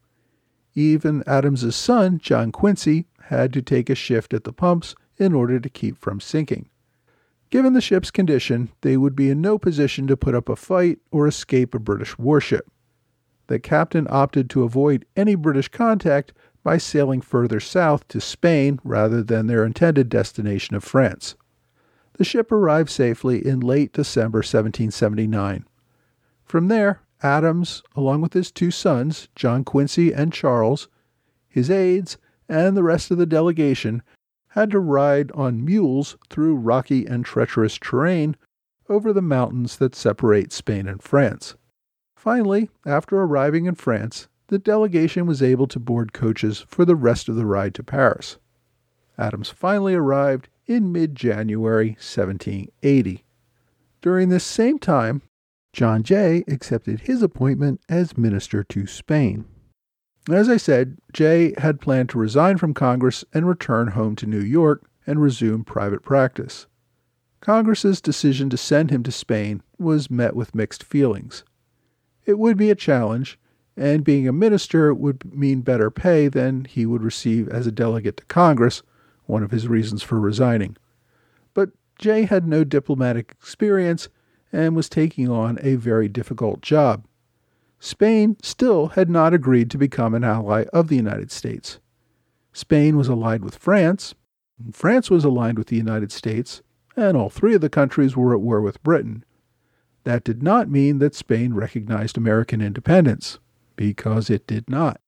Even 0.73 1.25
Adams's 1.26 1.75
son, 1.75 2.20
John 2.20 2.52
Quincy, 2.52 3.06
had 3.23 3.52
to 3.54 3.61
take 3.61 3.90
a 3.90 3.97
shift 3.97 4.32
at 4.32 4.44
the 4.44 4.52
pumps 4.52 4.94
in 5.16 5.35
order 5.35 5.58
to 5.58 5.68
keep 5.68 5.99
from 5.99 6.20
sinking. 6.20 6.68
Given 7.50 7.73
the 7.73 7.80
ship's 7.80 8.12
condition, 8.12 8.70
they 8.82 8.97
would 8.97 9.16
be 9.16 9.30
in 9.30 9.40
no 9.40 9.58
position 9.58 10.06
to 10.06 10.16
put 10.16 10.37
up 10.37 10.49
a 10.49 10.54
fight 10.54 11.00
or 11.11 11.26
escape 11.26 11.75
a 11.75 11.80
British 11.80 12.16
warship. 12.18 12.70
The 13.49 13.58
captain 13.58 14.06
opted 14.11 14.49
to 14.50 14.62
avoid 14.62 15.06
any 15.16 15.35
British 15.35 15.68
contact 15.68 16.32
by 16.68 16.76
sailing 16.76 17.22
further 17.22 17.60
south 17.60 18.06
to 18.08 18.20
Spain 18.20 18.78
rather 18.84 19.22
than 19.22 19.46
their 19.46 19.64
intended 19.64 20.10
destination 20.10 20.76
of 20.76 20.84
France. 20.84 21.34
The 22.18 22.25
ship 22.25 22.52
arrived 22.52 22.90
safely 22.90 23.38
in 23.38 23.60
late 23.60 23.90
December 23.94 24.40
1779. 24.40 25.64
From 26.44 26.68
there, 26.68 27.00
Adams, 27.22 27.82
along 27.96 28.20
with 28.20 28.34
his 28.34 28.50
two 28.50 28.70
sons, 28.70 29.28
John 29.34 29.64
Quincy 29.64 30.12
and 30.12 30.30
Charles, 30.30 30.88
his 31.48 31.70
aides, 31.70 32.18
and 32.50 32.76
the 32.76 32.82
rest 32.82 33.10
of 33.10 33.16
the 33.16 33.25
delegation, 33.25 34.02
had 34.48 34.70
to 34.72 34.78
ride 34.78 35.32
on 35.32 35.64
mules 35.64 36.18
through 36.28 36.56
rocky 36.56 37.06
and 37.06 37.25
treacherous 37.25 37.78
terrain 37.78 38.37
over 38.90 39.14
the 39.14 39.22
mountains 39.22 39.78
that 39.78 39.94
separate 39.94 40.52
Spain 40.52 40.87
and 40.87 41.02
France. 41.02 41.54
Finally, 42.14 42.68
after 42.84 43.16
arriving 43.16 43.64
in 43.64 43.75
France, 43.75 44.28
the 44.48 44.58
delegation 44.58 45.26
was 45.26 45.42
able 45.42 45.66
to 45.68 45.78
board 45.78 46.12
coaches 46.12 46.64
for 46.68 46.84
the 46.84 46.96
rest 46.96 47.28
of 47.28 47.36
the 47.36 47.46
ride 47.46 47.74
to 47.74 47.82
Paris. 47.82 48.38
Adams 49.16 49.50
finally 49.50 49.94
arrived 49.94 50.48
in 50.66 50.92
mid 50.92 51.14
January 51.14 51.90
1780. 51.90 53.24
During 54.00 54.28
this 54.28 54.44
same 54.44 54.78
time, 54.78 55.22
John 55.72 56.02
Jay 56.02 56.44
accepted 56.48 57.00
his 57.00 57.22
appointment 57.22 57.80
as 57.88 58.16
minister 58.16 58.64
to 58.64 58.86
Spain. 58.86 59.44
As 60.30 60.48
I 60.48 60.56
said, 60.56 60.98
Jay 61.12 61.54
had 61.58 61.80
planned 61.80 62.10
to 62.10 62.18
resign 62.18 62.58
from 62.58 62.74
Congress 62.74 63.24
and 63.32 63.48
return 63.48 63.88
home 63.88 64.14
to 64.16 64.26
New 64.26 64.40
York 64.40 64.88
and 65.06 65.22
resume 65.22 65.64
private 65.64 66.02
practice. 66.02 66.66
Congress's 67.40 68.00
decision 68.00 68.50
to 68.50 68.56
send 68.56 68.90
him 68.90 69.02
to 69.04 69.12
Spain 69.12 69.62
was 69.78 70.10
met 70.10 70.34
with 70.36 70.54
mixed 70.54 70.82
feelings. 70.82 71.44
It 72.26 72.38
would 72.38 72.56
be 72.56 72.70
a 72.70 72.74
challenge, 72.74 73.38
and 73.78 74.02
being 74.02 74.26
a 74.26 74.32
minister 74.32 74.92
would 74.92 75.32
mean 75.32 75.61
better 75.61 75.90
pay 75.90 76.26
than 76.26 76.64
he 76.64 76.85
would 76.85 77.02
receive 77.02 77.49
as 77.49 77.66
a 77.66 77.73
delegate 77.73 78.16
to 78.16 78.25
Congress, 78.25 78.82
one 79.26 79.44
of 79.44 79.52
his 79.52 79.68
reasons 79.68 80.02
for 80.02 80.18
resigning. 80.18 80.76
But 81.54 81.70
Jay 81.99 82.25
had 82.25 82.47
no 82.47 82.64
diplomatic 82.64 83.37
experience 83.38 84.08
and 84.52 84.75
was 84.75 84.88
taking 84.88 85.28
on 85.28 85.58
a 85.62 85.76
very 85.76 86.08
difficult 86.08 86.61
job. 86.61 87.06
Spain 87.78 88.37
still 88.42 88.88
had 88.88 89.08
not 89.08 89.32
agreed 89.32 89.70
to 89.70 89.78
become 89.78 90.14
an 90.14 90.25
ally 90.25 90.64
of 90.73 90.88
the 90.88 90.97
United 90.97 91.30
States. 91.30 91.78
Spain 92.52 92.97
was 92.97 93.08
allied 93.08 93.44
with 93.44 93.54
France, 93.54 94.14
France 94.73 95.08
was 95.08 95.25
aligned 95.25 95.56
with 95.56 95.68
the 95.68 95.76
United 95.76 96.11
States, 96.11 96.62
and 96.97 97.16
all 97.16 97.30
three 97.30 97.54
of 97.54 97.61
the 97.61 97.68
countries 97.68 98.16
were 98.16 98.35
at 98.35 98.40
war 98.40 98.61
with 98.61 98.82
Britain. 98.82 99.25
That 100.02 100.25
did 100.25 100.42
not 100.42 100.68
mean 100.68 100.99
that 100.99 101.14
Spain 101.14 101.54
recognized 101.54 102.18
American 102.18 102.61
independence, 102.61 103.38
because 103.78 104.28
it 104.28 104.44
did 104.47 104.68
not. 104.68 105.00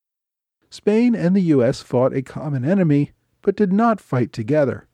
Spain 0.71 1.17
and 1.17 1.35
the 1.35 1.51
U.S. 1.55 1.83
fought 1.83 2.15
a 2.15 2.23
common 2.23 2.65
enemy, 2.65 3.11
but 3.43 3.57
did 3.57 3.73
not 3.73 4.01
fight 4.01 4.33
together. 4.33 4.87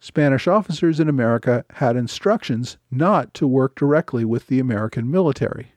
Spanish 0.00 0.48
officers 0.48 0.98
in 0.98 1.08
America 1.08 1.64
had 1.74 1.96
instructions 1.96 2.76
not 2.90 3.32
to 3.32 3.46
work 3.46 3.76
directly 3.76 4.24
with 4.24 4.48
the 4.48 4.58
American 4.58 5.08
military. 5.08 5.72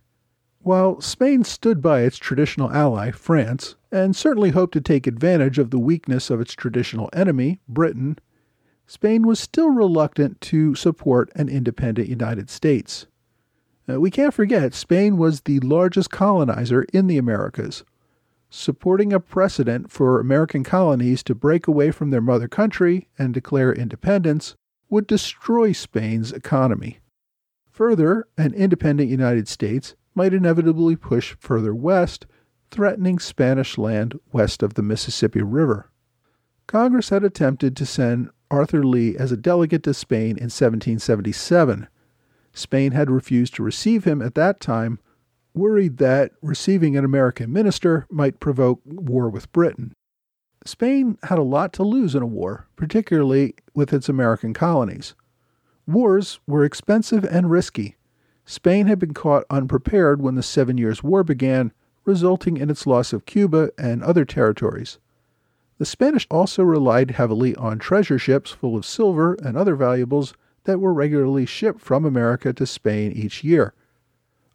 While 0.62 1.00
Spain 1.00 1.44
stood 1.44 1.80
by 1.80 2.02
its 2.02 2.18
traditional 2.18 2.72
ally, 2.72 3.12
France, 3.12 3.76
and 3.92 4.16
certainly 4.16 4.50
hoped 4.50 4.74
to 4.74 4.82
take 4.82 5.06
advantage 5.06 5.60
of 5.60 5.70
the 5.70 5.80
weakness 5.80 6.32
of 6.32 6.42
its 6.42 6.54
traditional 6.54 7.10
enemy, 7.14 7.62
Britain, 7.70 8.18
Spain 8.88 9.28
was 9.28 9.40
still 9.40 9.70
reluctant 9.70 10.42
to 10.42 10.74
support 10.74 11.32
an 11.36 11.50
independent 11.50 12.10
United 12.10 12.50
States. 12.50 13.06
Now, 13.88 14.00
we 14.00 14.12
can't 14.12 14.34
forget, 14.34 14.74
Spain 14.74 15.18
was 15.18 15.42
the 15.42 15.60
largest 15.62 16.10
colonizer 16.12 16.84
in 16.92 17.08
the 17.08 17.18
Americas. 17.18 17.86
Supporting 18.50 19.14
a 19.14 19.20
precedent 19.20 19.92
for 19.92 20.20
American 20.20 20.64
colonies 20.64 21.24
to 21.24 21.36
break 21.36 21.68
away 21.68 21.92
from 21.92 22.10
their 22.10 22.22
mother 22.22 22.48
country 22.48 23.08
and 23.18 23.34
declare 23.34 23.72
independence 23.72 24.56
would 24.90 25.08
destroy 25.08 25.72
Spain's 25.72 26.32
economy. 26.32 27.00
Further, 27.72 28.26
an 28.38 28.54
independent 28.54 29.10
United 29.10 29.48
States 29.48 29.96
might 30.16 30.34
inevitably 30.34 30.96
push 30.96 31.36
further 31.40 31.76
west, 31.76 32.26
threatening 32.72 33.20
Spanish 33.20 33.78
land 33.78 34.20
west 34.32 34.64
of 34.64 34.74
the 34.74 34.82
Mississippi 34.82 35.42
River. 35.42 35.92
Congress 36.66 37.10
had 37.10 37.24
attempted 37.24 37.78
to 37.78 37.86
send 37.86 38.30
Arthur 38.50 38.84
Lee 38.84 39.16
as 39.16 39.32
a 39.32 39.38
delegate 39.38 39.84
to 39.84 39.94
Spain 39.94 40.32
in 40.32 40.50
1777. 40.50 41.88
Spain 42.58 42.92
had 42.92 43.10
refused 43.10 43.56
to 43.56 43.64
receive 43.64 44.04
him 44.04 44.22
at 44.22 44.36
that 44.36 44.60
time, 44.60 45.00
worried 45.54 45.98
that 45.98 46.32
receiving 46.42 46.98
an 46.98 47.06
American 47.06 47.52
minister 47.52 48.06
might 48.10 48.40
provoke 48.40 48.82
war 48.86 49.30
with 49.30 49.52
Britain. 49.52 49.94
Spain 50.66 51.18
had 51.24 51.38
a 51.38 51.44
lot 51.44 51.72
to 51.74 51.84
lose 51.84 52.16
in 52.16 52.22
a 52.22 52.28
war, 52.28 52.68
particularly 52.76 53.56
with 53.74 53.94
its 53.94 54.10
American 54.10 54.54
colonies. 54.54 55.16
Wars 55.86 56.40
were 56.46 56.66
expensive 56.66 57.24
and 57.24 57.50
risky, 57.50 57.96
Spain 58.50 58.88
had 58.88 58.98
been 58.98 59.14
caught 59.14 59.44
unprepared 59.50 60.22
when 60.22 60.36
the 60.36 60.42
Seven 60.42 60.78
Years' 60.78 61.04
War 61.04 61.22
began, 61.22 61.74
resulting 62.06 62.56
in 62.56 62.70
its 62.70 62.88
loss 62.88 63.12
of 63.12 63.26
Cuba 63.26 63.72
and 63.78 64.02
other 64.02 64.24
territories. 64.24 65.00
The 65.80 65.86
Spanish 65.86 66.26
also 66.32 66.64
relied 66.64 67.12
heavily 67.12 67.58
on 67.58 67.78
treasure 67.78 68.18
ships 68.18 68.52
full 68.52 68.78
of 68.78 68.86
silver 68.86 69.34
and 69.44 69.58
other 69.58 69.76
valuables 69.76 70.34
that 70.68 70.80
were 70.80 70.94
regularly 70.94 71.46
shipped 71.46 71.82
from 71.82 72.06
America 72.06 72.54
to 72.54 72.66
Spain 72.66 73.12
each 73.14 73.44
year. 73.44 73.74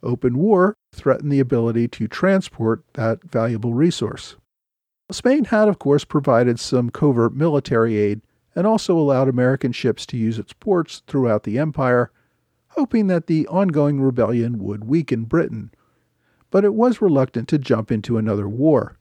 Open 0.03 0.37
war 0.37 0.77
threatened 0.93 1.33
the 1.33 1.41
ability 1.41 1.89
to 1.89 2.07
transport 2.07 2.85
that 2.93 3.25
valuable 3.25 3.75
resource. 3.75 4.37
Spain 5.11 5.47
had, 5.47 5.69
of 5.69 5.79
course, 5.79 6.05
provided 6.05 6.61
some 6.61 6.91
covert 6.91 7.35
military 7.35 7.97
aid 7.97 8.21
and 8.55 8.67
also 8.67 8.97
allowed 8.97 9.29
American 9.29 9.73
ships 9.73 10.05
to 10.07 10.17
use 10.17 10.39
its 10.39 10.53
ports 10.53 11.03
throughout 11.07 11.45
the 11.45 11.59
empire 11.59 12.13
hoping 12.73 13.07
that 13.07 13.27
the 13.27 13.47
ongoing 13.49 14.01
rebellion 14.01 14.59
would 14.59 14.85
weaken 14.85 15.25
Britain. 15.25 15.71
But 16.51 16.65
it 16.65 16.75
was 16.75 17.03
reluctant 17.03 17.49
to 17.49 17.59
jump 17.59 17.91
into 17.91 18.17
another 18.17 18.49
war. 18.49 18.99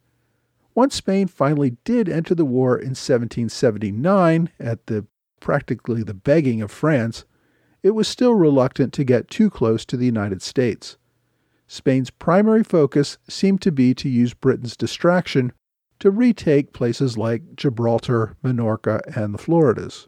Once 0.74 0.96
Spain 0.96 1.28
finally 1.28 1.78
did 1.84 2.08
enter 2.08 2.34
the 2.34 2.46
war 2.46 2.78
in 2.78 2.90
1779 2.90 4.50
at 4.60 4.88
the 4.88 5.06
practically 5.42 6.04
the 6.04 6.14
begging 6.14 6.62
of 6.62 6.72
France, 6.72 7.26
it 7.84 7.92
was 7.92 8.08
still 8.08 8.36
reluctant 8.36 8.94
to 8.94 9.04
get 9.04 9.30
too 9.30 9.50
close 9.50 9.84
to 9.86 9.98
the 9.98 10.06
United 10.06 10.42
States. 10.42 10.98
Spain's 11.68 12.10
primary 12.10 12.64
focus 12.64 13.18
seemed 13.28 13.62
to 13.62 13.72
be 13.72 13.94
to 13.96 14.08
use 14.08 14.34
Britain's 14.34 14.78
distraction 14.78 15.52
to 16.00 16.12
retake 16.12 16.74
places 16.74 17.18
like 17.18 17.56
Gibraltar, 17.56 18.36
Minorca, 18.44 19.02
and 19.16 19.34
the 19.34 19.38
Floridas. 19.38 20.08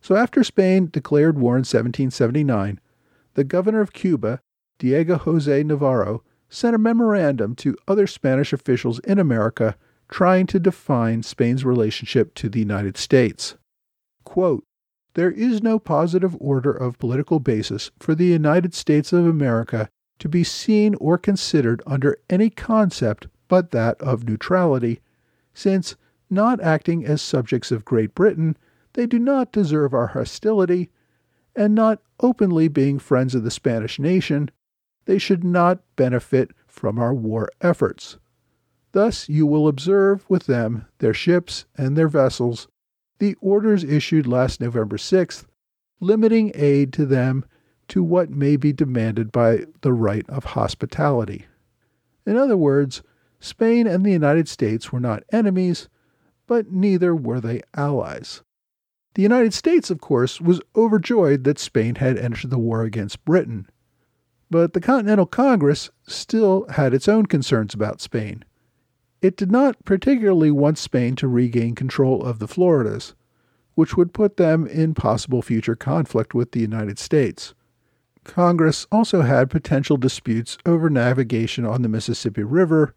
So 0.00 0.16
after 0.16 0.42
Spain 0.42 0.88
declared 0.90 1.38
war 1.38 1.54
in 1.54 1.60
1779, 1.60 2.80
the 3.34 3.44
governor 3.44 3.80
of 3.80 3.92
Cuba, 3.92 4.40
Diego 4.78 5.16
Jose 5.16 5.62
Navarro, 5.62 6.22
sent 6.48 6.74
a 6.74 6.78
memorandum 6.78 7.54
to 7.56 7.76
other 7.88 8.06
Spanish 8.06 8.52
officials 8.52 8.98
in 9.00 9.18
America 9.18 9.76
trying 10.08 10.46
to 10.46 10.60
define 10.60 11.22
Spain's 11.22 11.64
relationship 11.64 12.34
to 12.34 12.48
the 12.48 12.58
United 12.58 12.96
States. 12.96 13.56
Quote, 14.24 14.64
there 15.14 15.30
is 15.30 15.62
no 15.62 15.78
positive 15.78 16.36
order 16.40 16.72
of 16.72 16.98
political 16.98 17.40
basis 17.40 17.90
for 17.98 18.14
the 18.14 18.26
United 18.26 18.74
States 18.74 19.12
of 19.12 19.26
America 19.26 19.88
to 20.18 20.28
be 20.28 20.44
seen 20.44 20.94
or 20.96 21.16
considered 21.18 21.82
under 21.86 22.16
any 22.28 22.50
concept 22.50 23.26
but 23.48 23.70
that 23.70 24.00
of 24.00 24.28
neutrality, 24.28 25.00
since, 25.52 25.96
not 26.30 26.60
acting 26.60 27.04
as 27.04 27.22
subjects 27.22 27.70
of 27.70 27.84
Great 27.84 28.14
Britain, 28.14 28.56
they 28.94 29.06
do 29.06 29.18
not 29.18 29.52
deserve 29.52 29.92
our 29.94 30.08
hostility 30.08 30.90
and 31.54 31.74
not 31.74 32.00
openly 32.20 32.68
being 32.68 32.98
friends 32.98 33.34
of 33.34 33.44
the 33.44 33.50
Spanish 33.50 33.98
nation, 33.98 34.50
they 35.04 35.18
should 35.18 35.44
not 35.44 35.80
benefit 35.96 36.50
from 36.66 36.98
our 36.98 37.14
war 37.14 37.48
efforts. 37.60 38.18
Thus, 38.92 39.28
you 39.28 39.46
will 39.46 39.68
observe 39.68 40.28
with 40.28 40.46
them, 40.46 40.86
their 40.98 41.14
ships, 41.14 41.66
and 41.76 41.96
their 41.96 42.08
vessels, 42.08 42.68
the 43.18 43.36
orders 43.40 43.84
issued 43.84 44.26
last 44.26 44.60
November 44.60 44.96
6th, 44.96 45.44
limiting 46.00 46.52
aid 46.54 46.92
to 46.92 47.06
them 47.06 47.44
to 47.88 48.02
what 48.02 48.30
may 48.30 48.56
be 48.56 48.72
demanded 48.72 49.30
by 49.30 49.64
the 49.82 49.92
right 49.92 50.28
of 50.28 50.44
hospitality. 50.44 51.46
In 52.26 52.36
other 52.36 52.56
words, 52.56 53.02
Spain 53.40 53.86
and 53.86 54.04
the 54.04 54.12
United 54.12 54.48
States 54.48 54.90
were 54.90 55.00
not 55.00 55.22
enemies, 55.32 55.88
but 56.46 56.72
neither 56.72 57.14
were 57.14 57.40
they 57.40 57.60
allies. 57.74 58.42
The 59.14 59.22
United 59.22 59.54
States, 59.54 59.90
of 59.90 60.00
course, 60.00 60.40
was 60.40 60.60
overjoyed 60.74 61.44
that 61.44 61.58
Spain 61.58 61.96
had 61.96 62.18
entered 62.18 62.50
the 62.50 62.58
war 62.58 62.82
against 62.82 63.24
Britain. 63.24 63.68
But 64.50 64.72
the 64.72 64.80
Continental 64.80 65.26
Congress 65.26 65.90
still 66.06 66.66
had 66.70 66.92
its 66.94 67.08
own 67.08 67.26
concerns 67.26 67.74
about 67.74 68.00
Spain. 68.00 68.44
It 69.24 69.38
did 69.38 69.50
not 69.50 69.82
particularly 69.86 70.50
want 70.50 70.76
Spain 70.76 71.16
to 71.16 71.26
regain 71.26 71.74
control 71.74 72.22
of 72.22 72.40
the 72.40 72.46
Floridas, 72.46 73.14
which 73.74 73.96
would 73.96 74.12
put 74.12 74.36
them 74.36 74.66
in 74.66 74.92
possible 74.92 75.40
future 75.40 75.74
conflict 75.74 76.34
with 76.34 76.52
the 76.52 76.60
United 76.60 76.98
States. 76.98 77.54
Congress 78.24 78.86
also 78.92 79.22
had 79.22 79.48
potential 79.48 79.96
disputes 79.96 80.58
over 80.66 80.90
navigation 80.90 81.64
on 81.64 81.80
the 81.80 81.88
Mississippi 81.88 82.42
River. 82.42 82.94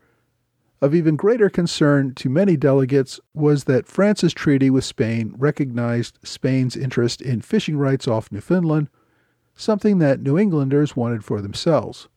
Of 0.81 0.93
even 0.93 1.15
greater 1.15 1.50
concern 1.50 2.13
to 2.15 2.29
many 2.29 2.57
delegates 2.57 3.22
was 3.34 3.63
that 3.63 3.88
France's 3.88 4.34
treaty 4.34 4.69
with 4.69 4.84
Spain 4.84 5.34
recognized 5.38 6.19
Spain's 6.24 6.75
interest 6.75 7.22
in 7.22 7.39
fishing 7.39 7.77
rights 7.77 8.05
off 8.05 8.34
Newfoundland, 8.34 8.89
something 9.55 10.00
that 10.00 10.19
New 10.19 10.38
Englanders 10.38 10.93
wanted 10.93 11.24
for 11.24 11.41
themselves. 11.41 12.10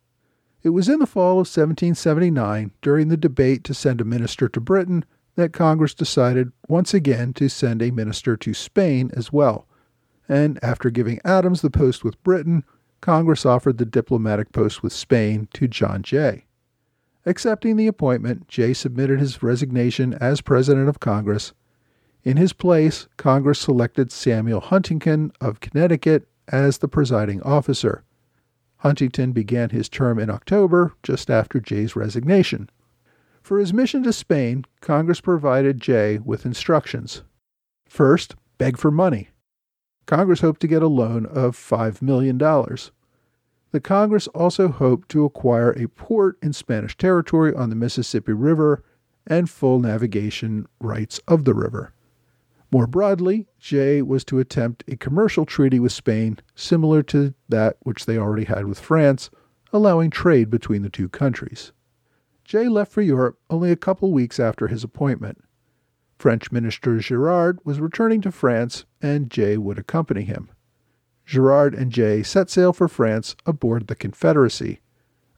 It 0.62 0.70
was 0.70 0.88
in 0.88 0.98
the 0.98 1.06
fall 1.06 1.32
of 1.32 1.48
1779, 1.48 2.72
during 2.82 3.08
the 3.08 3.16
debate 3.16 3.64
to 3.64 3.74
send 3.74 4.00
a 4.00 4.04
minister 4.04 4.48
to 4.48 4.60
Britain, 4.60 5.04
that 5.36 5.54
Congress 5.54 5.94
decided 5.94 6.52
once 6.68 6.92
again 6.92 7.32
to 7.34 7.48
send 7.48 7.80
a 7.80 7.90
minister 7.90 8.36
to 8.36 8.52
Spain 8.52 9.10
as 9.14 9.32
well. 9.32 9.66
And 10.28 10.58
after 10.62 10.90
giving 10.90 11.18
Adams 11.24 11.62
the 11.62 11.70
post 11.70 12.04
with 12.04 12.22
Britain, 12.22 12.62
Congress 13.00 13.46
offered 13.46 13.78
the 13.78 13.86
diplomatic 13.86 14.52
post 14.52 14.82
with 14.82 14.92
Spain 14.92 15.48
to 15.54 15.66
John 15.66 16.02
Jay. 16.02 16.44
Accepting 17.24 17.76
the 17.76 17.86
appointment, 17.86 18.46
Jay 18.46 18.74
submitted 18.74 19.18
his 19.18 19.42
resignation 19.42 20.14
as 20.14 20.42
President 20.42 20.88
of 20.88 21.00
Congress. 21.00 21.54
In 22.22 22.36
his 22.36 22.52
place, 22.52 23.08
Congress 23.16 23.58
selected 23.58 24.12
Samuel 24.12 24.60
Huntington 24.60 25.32
of 25.40 25.60
Connecticut 25.60 26.28
as 26.48 26.78
the 26.78 26.88
presiding 26.88 27.40
officer. 27.42 28.04
Huntington 28.80 29.32
began 29.32 29.70
his 29.70 29.88
term 29.88 30.18
in 30.18 30.30
October, 30.30 30.94
just 31.02 31.30
after 31.30 31.60
Jay's 31.60 31.94
resignation. 31.94 32.70
For 33.42 33.58
his 33.58 33.74
mission 33.74 34.02
to 34.04 34.12
Spain, 34.12 34.64
Congress 34.80 35.20
provided 35.20 35.80
Jay 35.80 36.18
with 36.18 36.46
instructions. 36.46 37.22
First, 37.86 38.36
beg 38.58 38.78
for 38.78 38.90
money. 38.90 39.28
Congress 40.06 40.40
hoped 40.40 40.60
to 40.60 40.66
get 40.66 40.82
a 40.82 40.88
loan 40.88 41.26
of 41.26 41.56
$5 41.56 42.00
million. 42.00 42.38
The 42.38 43.80
Congress 43.80 44.26
also 44.28 44.68
hoped 44.68 45.08
to 45.10 45.24
acquire 45.24 45.72
a 45.72 45.86
port 45.88 46.38
in 46.42 46.52
Spanish 46.52 46.96
territory 46.96 47.54
on 47.54 47.70
the 47.70 47.76
Mississippi 47.76 48.32
River 48.32 48.82
and 49.26 49.48
full 49.48 49.78
navigation 49.78 50.66
rights 50.80 51.20
of 51.28 51.44
the 51.44 51.54
river. 51.54 51.92
More 52.72 52.86
broadly, 52.86 53.48
Jay 53.58 54.00
was 54.00 54.24
to 54.26 54.38
attempt 54.38 54.84
a 54.86 54.96
commercial 54.96 55.44
treaty 55.44 55.80
with 55.80 55.92
Spain 55.92 56.38
similar 56.54 57.02
to 57.04 57.34
that 57.48 57.76
which 57.80 58.06
they 58.06 58.16
already 58.16 58.44
had 58.44 58.66
with 58.66 58.78
France, 58.78 59.28
allowing 59.72 60.10
trade 60.10 60.50
between 60.50 60.82
the 60.82 60.90
two 60.90 61.08
countries. 61.08 61.72
Jay 62.44 62.68
left 62.68 62.92
for 62.92 63.02
Europe 63.02 63.38
only 63.48 63.72
a 63.72 63.76
couple 63.76 64.12
weeks 64.12 64.38
after 64.38 64.68
his 64.68 64.84
appointment. 64.84 65.42
French 66.16 66.52
Minister 66.52 66.98
Gerard 66.98 67.58
was 67.64 67.80
returning 67.80 68.20
to 68.20 68.30
France, 68.30 68.84
and 69.00 69.30
Jay 69.30 69.56
would 69.56 69.78
accompany 69.78 70.22
him. 70.22 70.50
Gerard 71.24 71.74
and 71.74 71.90
Jay 71.90 72.22
set 72.22 72.50
sail 72.50 72.72
for 72.72 72.88
France 72.88 73.34
aboard 73.46 73.86
the 73.86 73.94
Confederacy, 73.94 74.80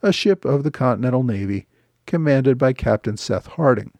a 0.02 0.12
ship 0.12 0.44
of 0.44 0.64
the 0.64 0.70
Continental 0.70 1.22
Navy 1.22 1.66
commanded 2.06 2.58
by 2.58 2.72
Captain 2.72 3.16
Seth 3.16 3.46
Harding. 3.46 3.92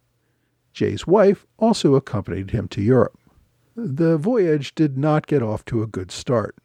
Jay's 0.73 1.07
wife 1.07 1.47
also 1.59 1.95
accompanied 1.95 2.51
him 2.51 2.67
to 2.69 2.83
Europe. 2.83 3.19
The 3.77 4.19
voyage 4.19 4.75
did 4.75 4.99
not 4.99 5.27
get 5.27 5.43
off 5.43 5.65
to 5.67 5.83
a 5.83 5.87
good 5.87 6.11
start. 6.11 6.57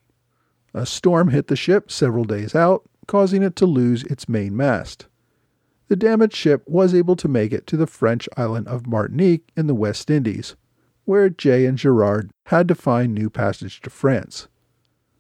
A 0.74 0.86
storm 0.86 1.30
hit 1.30 1.48
the 1.48 1.56
ship 1.56 1.92
several 1.92 2.26
days 2.26 2.54
out, 2.54 2.84
causing 3.08 3.44
it 3.44 3.56
to 3.58 3.66
lose 3.66 4.04
its 4.04 4.28
main 4.28 4.56
mast 4.56 5.08
the 5.88 5.96
damaged 5.96 6.36
ship 6.36 6.64
was 6.68 6.94
able 6.94 7.16
to 7.16 7.28
make 7.28 7.54
it 7.54 7.66
to 7.68 7.78
the 7.78 7.88
French 7.88 8.28
island 8.36 8.68
of 8.68 8.88
Martinique 8.88 9.50
in 9.56 9.68
the 9.68 9.76
West 9.76 10.10
Indies, 10.10 10.56
where 11.06 11.30
Jay 11.30 11.66
and 11.66 11.78
Gerard 11.78 12.32
had 12.48 12.68
to 12.68 12.76
find 12.76 13.14
new 13.14 13.30
passage 13.30 13.82
to 13.82 13.90
France. 13.90 14.48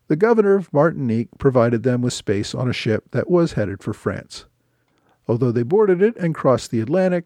The 0.07 0.17
governor 0.17 0.55
of 0.55 0.73
Martinique 0.73 1.29
provided 1.37 1.83
them 1.83 2.01
with 2.01 2.13
space 2.13 2.53
on 2.53 2.69
a 2.69 2.73
ship 2.73 3.05
that 3.11 3.29
was 3.29 3.53
headed 3.53 3.81
for 3.81 3.93
France. 3.93 4.45
Although 5.27 5.51
they 5.51 5.63
boarded 5.63 6.01
it 6.01 6.15
and 6.17 6.35
crossed 6.35 6.71
the 6.71 6.81
Atlantic, 6.81 7.25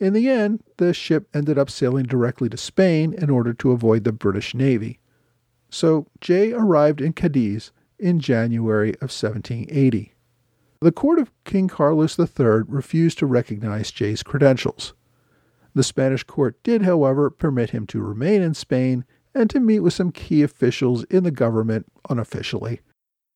in 0.00 0.12
the 0.12 0.28
end, 0.28 0.62
the 0.76 0.94
ship 0.94 1.28
ended 1.34 1.58
up 1.58 1.70
sailing 1.70 2.04
directly 2.04 2.48
to 2.48 2.56
Spain 2.56 3.12
in 3.12 3.30
order 3.30 3.52
to 3.54 3.72
avoid 3.72 4.04
the 4.04 4.12
British 4.12 4.54
Navy. 4.54 5.00
So 5.70 6.06
Jay 6.20 6.52
arrived 6.52 7.00
in 7.00 7.12
Cadiz 7.12 7.72
in 7.98 8.20
January 8.20 8.90
of 8.94 9.10
1780. 9.10 10.14
The 10.80 10.92
court 10.92 11.18
of 11.18 11.32
King 11.44 11.66
Carlos 11.66 12.18
III 12.18 12.62
refused 12.68 13.18
to 13.18 13.26
recognize 13.26 13.90
Jay's 13.90 14.22
credentials. 14.22 14.94
The 15.74 15.82
Spanish 15.82 16.22
court 16.22 16.62
did, 16.62 16.82
however, 16.82 17.30
permit 17.30 17.70
him 17.70 17.86
to 17.88 18.00
remain 18.00 18.42
in 18.42 18.54
Spain 18.54 19.04
and 19.34 19.50
to 19.50 19.60
meet 19.60 19.80
with 19.80 19.92
some 19.92 20.12
key 20.12 20.42
officials 20.42 21.04
in 21.04 21.24
the 21.24 21.30
government 21.30 21.86
unofficially. 22.08 22.80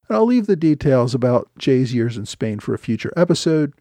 And 0.09 0.17
I'll 0.17 0.27
leave 0.27 0.47
the 0.47 0.57
details 0.57 1.15
about 1.15 1.51
Jay's 1.59 1.93
years 1.93 2.17
in 2.17 2.27
Spain 2.27 2.61
for 2.61 2.75
a 2.75 2.79
future 2.79 3.13
episode, 3.17 3.75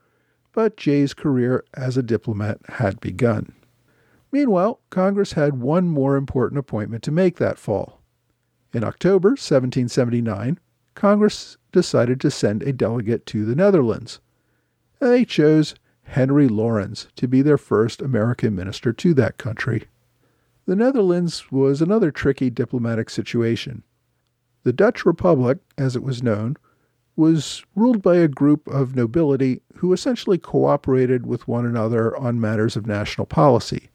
but 0.53 0.77
Jay's 0.77 1.13
career 1.13 1.63
as 1.73 1.97
a 1.97 2.03
diplomat 2.03 2.59
had 2.67 2.99
begun. 2.99 3.53
Meanwhile, 4.31 4.79
Congress 4.89 5.33
had 5.33 5.61
one 5.61 5.87
more 5.87 6.15
important 6.15 6.59
appointment 6.59 7.03
to 7.03 7.11
make 7.11 7.37
that 7.37 7.57
fall. 7.57 8.01
In 8.73 8.83
October 8.83 9.29
1779, 9.29 10.59
Congress 10.95 11.57
decided 11.71 12.21
to 12.21 12.31
send 12.31 12.63
a 12.63 12.73
delegate 12.73 13.25
to 13.27 13.45
the 13.45 13.55
Netherlands. 13.55 14.19
And 14.99 15.11
they 15.11 15.25
chose 15.25 15.75
Henry 16.03 16.47
Laurens 16.47 17.07
to 17.15 17.27
be 17.27 17.41
their 17.41 17.57
first 17.57 18.01
American 18.01 18.55
minister 18.55 18.93
to 18.93 19.13
that 19.15 19.37
country. 19.37 19.85
The 20.65 20.75
Netherlands 20.75 21.51
was 21.51 21.81
another 21.81 22.11
tricky 22.11 22.49
diplomatic 22.49 23.09
situation. 23.09 23.83
The 24.63 24.73
Dutch 24.73 25.05
Republic, 25.05 25.57
as 25.77 25.95
it 25.95 26.03
was 26.03 26.21
known, 26.21 26.55
was 27.15 27.63
ruled 27.75 28.01
by 28.01 28.17
a 28.17 28.27
group 28.27 28.67
of 28.67 28.95
nobility 28.95 29.61
who 29.75 29.93
essentially 29.93 30.37
cooperated 30.37 31.25
with 31.25 31.47
one 31.47 31.65
another 31.65 32.15
on 32.17 32.39
matters 32.39 32.75
of 32.75 32.87
national 32.87 33.25
policy. 33.25 33.89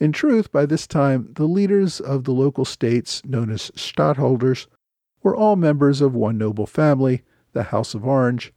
In 0.00 0.12
truth, 0.12 0.52
by 0.52 0.66
this 0.66 0.86
time, 0.86 1.30
the 1.34 1.46
leaders 1.46 2.00
of 2.00 2.24
the 2.24 2.32
local 2.32 2.64
states, 2.64 3.24
known 3.24 3.50
as 3.50 3.70
stadtholders, 3.70 4.66
were 5.22 5.34
all 5.34 5.56
members 5.56 6.00
of 6.00 6.14
one 6.14 6.36
noble 6.36 6.66
family, 6.66 7.22
the 7.52 7.64
House 7.64 7.94
of 7.94 8.04
Orange, 8.04 8.52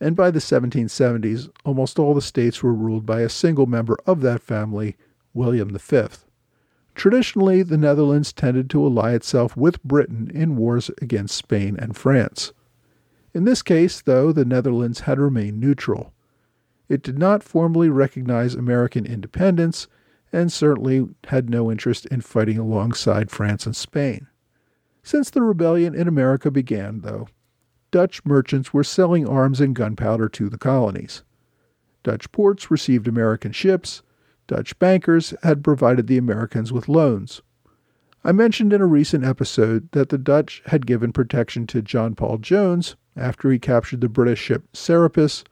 and 0.00 0.14
by 0.14 0.30
the 0.30 0.38
1770s, 0.38 1.50
almost 1.64 1.98
all 1.98 2.14
the 2.14 2.22
states 2.22 2.62
were 2.62 2.74
ruled 2.74 3.06
by 3.06 3.20
a 3.20 3.28
single 3.28 3.66
member 3.66 3.96
of 4.06 4.20
that 4.20 4.42
family, 4.42 4.96
William 5.34 5.76
V. 5.76 6.06
Traditionally, 6.94 7.62
the 7.62 7.76
Netherlands 7.76 8.32
tended 8.32 8.70
to 8.70 8.82
ally 8.84 9.12
itself 9.12 9.56
with 9.56 9.82
Britain 9.82 10.30
in 10.32 10.56
wars 10.56 10.90
against 11.02 11.36
Spain 11.36 11.76
and 11.78 11.96
France. 11.96 12.52
In 13.36 13.44
this 13.44 13.60
case, 13.60 14.00
though, 14.00 14.32
the 14.32 14.46
Netherlands 14.46 15.00
had 15.00 15.18
remained 15.18 15.60
neutral. 15.60 16.14
It 16.88 17.02
did 17.02 17.18
not 17.18 17.42
formally 17.42 17.90
recognize 17.90 18.54
American 18.54 19.04
independence 19.04 19.88
and 20.32 20.50
certainly 20.50 21.06
had 21.24 21.50
no 21.50 21.70
interest 21.70 22.06
in 22.06 22.22
fighting 22.22 22.56
alongside 22.56 23.30
France 23.30 23.66
and 23.66 23.76
Spain. 23.76 24.28
Since 25.02 25.28
the 25.28 25.42
rebellion 25.42 25.94
in 25.94 26.08
America 26.08 26.50
began, 26.50 27.02
though, 27.02 27.28
Dutch 27.90 28.24
merchants 28.24 28.72
were 28.72 28.82
selling 28.82 29.28
arms 29.28 29.60
and 29.60 29.76
gunpowder 29.76 30.30
to 30.30 30.48
the 30.48 30.56
colonies. 30.56 31.22
Dutch 32.04 32.32
ports 32.32 32.70
received 32.70 33.06
American 33.06 33.52
ships. 33.52 34.02
Dutch 34.46 34.78
bankers 34.78 35.34
had 35.42 35.62
provided 35.62 36.06
the 36.06 36.16
Americans 36.16 36.72
with 36.72 36.88
loans. 36.88 37.42
I 38.24 38.32
mentioned 38.32 38.72
in 38.72 38.80
a 38.80 38.86
recent 38.86 39.26
episode 39.26 39.90
that 39.92 40.08
the 40.08 40.16
Dutch 40.16 40.62
had 40.64 40.86
given 40.86 41.12
protection 41.12 41.66
to 41.66 41.82
John 41.82 42.14
Paul 42.14 42.38
Jones 42.38 42.96
after 43.16 43.50
he 43.50 43.58
captured 43.58 44.00
the 44.00 44.08
British 44.08 44.40
ship 44.40 44.64
Serapis 44.74 45.44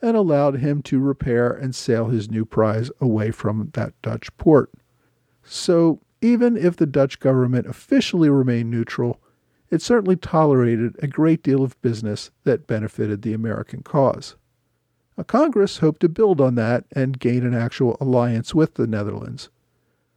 and 0.00 0.16
allowed 0.16 0.56
him 0.56 0.82
to 0.82 0.98
repair 0.98 1.50
and 1.50 1.74
sail 1.74 2.08
his 2.08 2.30
new 2.30 2.44
prize 2.44 2.90
away 3.00 3.30
from 3.30 3.70
that 3.74 3.94
Dutch 4.02 4.36
port. 4.36 4.70
So 5.44 6.00
even 6.20 6.56
if 6.56 6.76
the 6.76 6.86
Dutch 6.86 7.20
government 7.20 7.66
officially 7.66 8.28
remained 8.28 8.70
neutral, 8.70 9.20
it 9.70 9.80
certainly 9.80 10.16
tolerated 10.16 10.96
a 11.02 11.06
great 11.06 11.42
deal 11.42 11.62
of 11.62 11.80
business 11.82 12.30
that 12.44 12.66
benefited 12.66 13.22
the 13.22 13.32
American 13.32 13.82
cause. 13.82 14.36
A 15.16 15.24
Congress 15.24 15.78
hoped 15.78 16.00
to 16.00 16.08
build 16.08 16.40
on 16.40 16.54
that 16.56 16.84
and 16.92 17.18
gain 17.18 17.44
an 17.44 17.54
actual 17.54 17.96
alliance 18.00 18.54
with 18.54 18.74
the 18.74 18.86
Netherlands. 18.86 19.50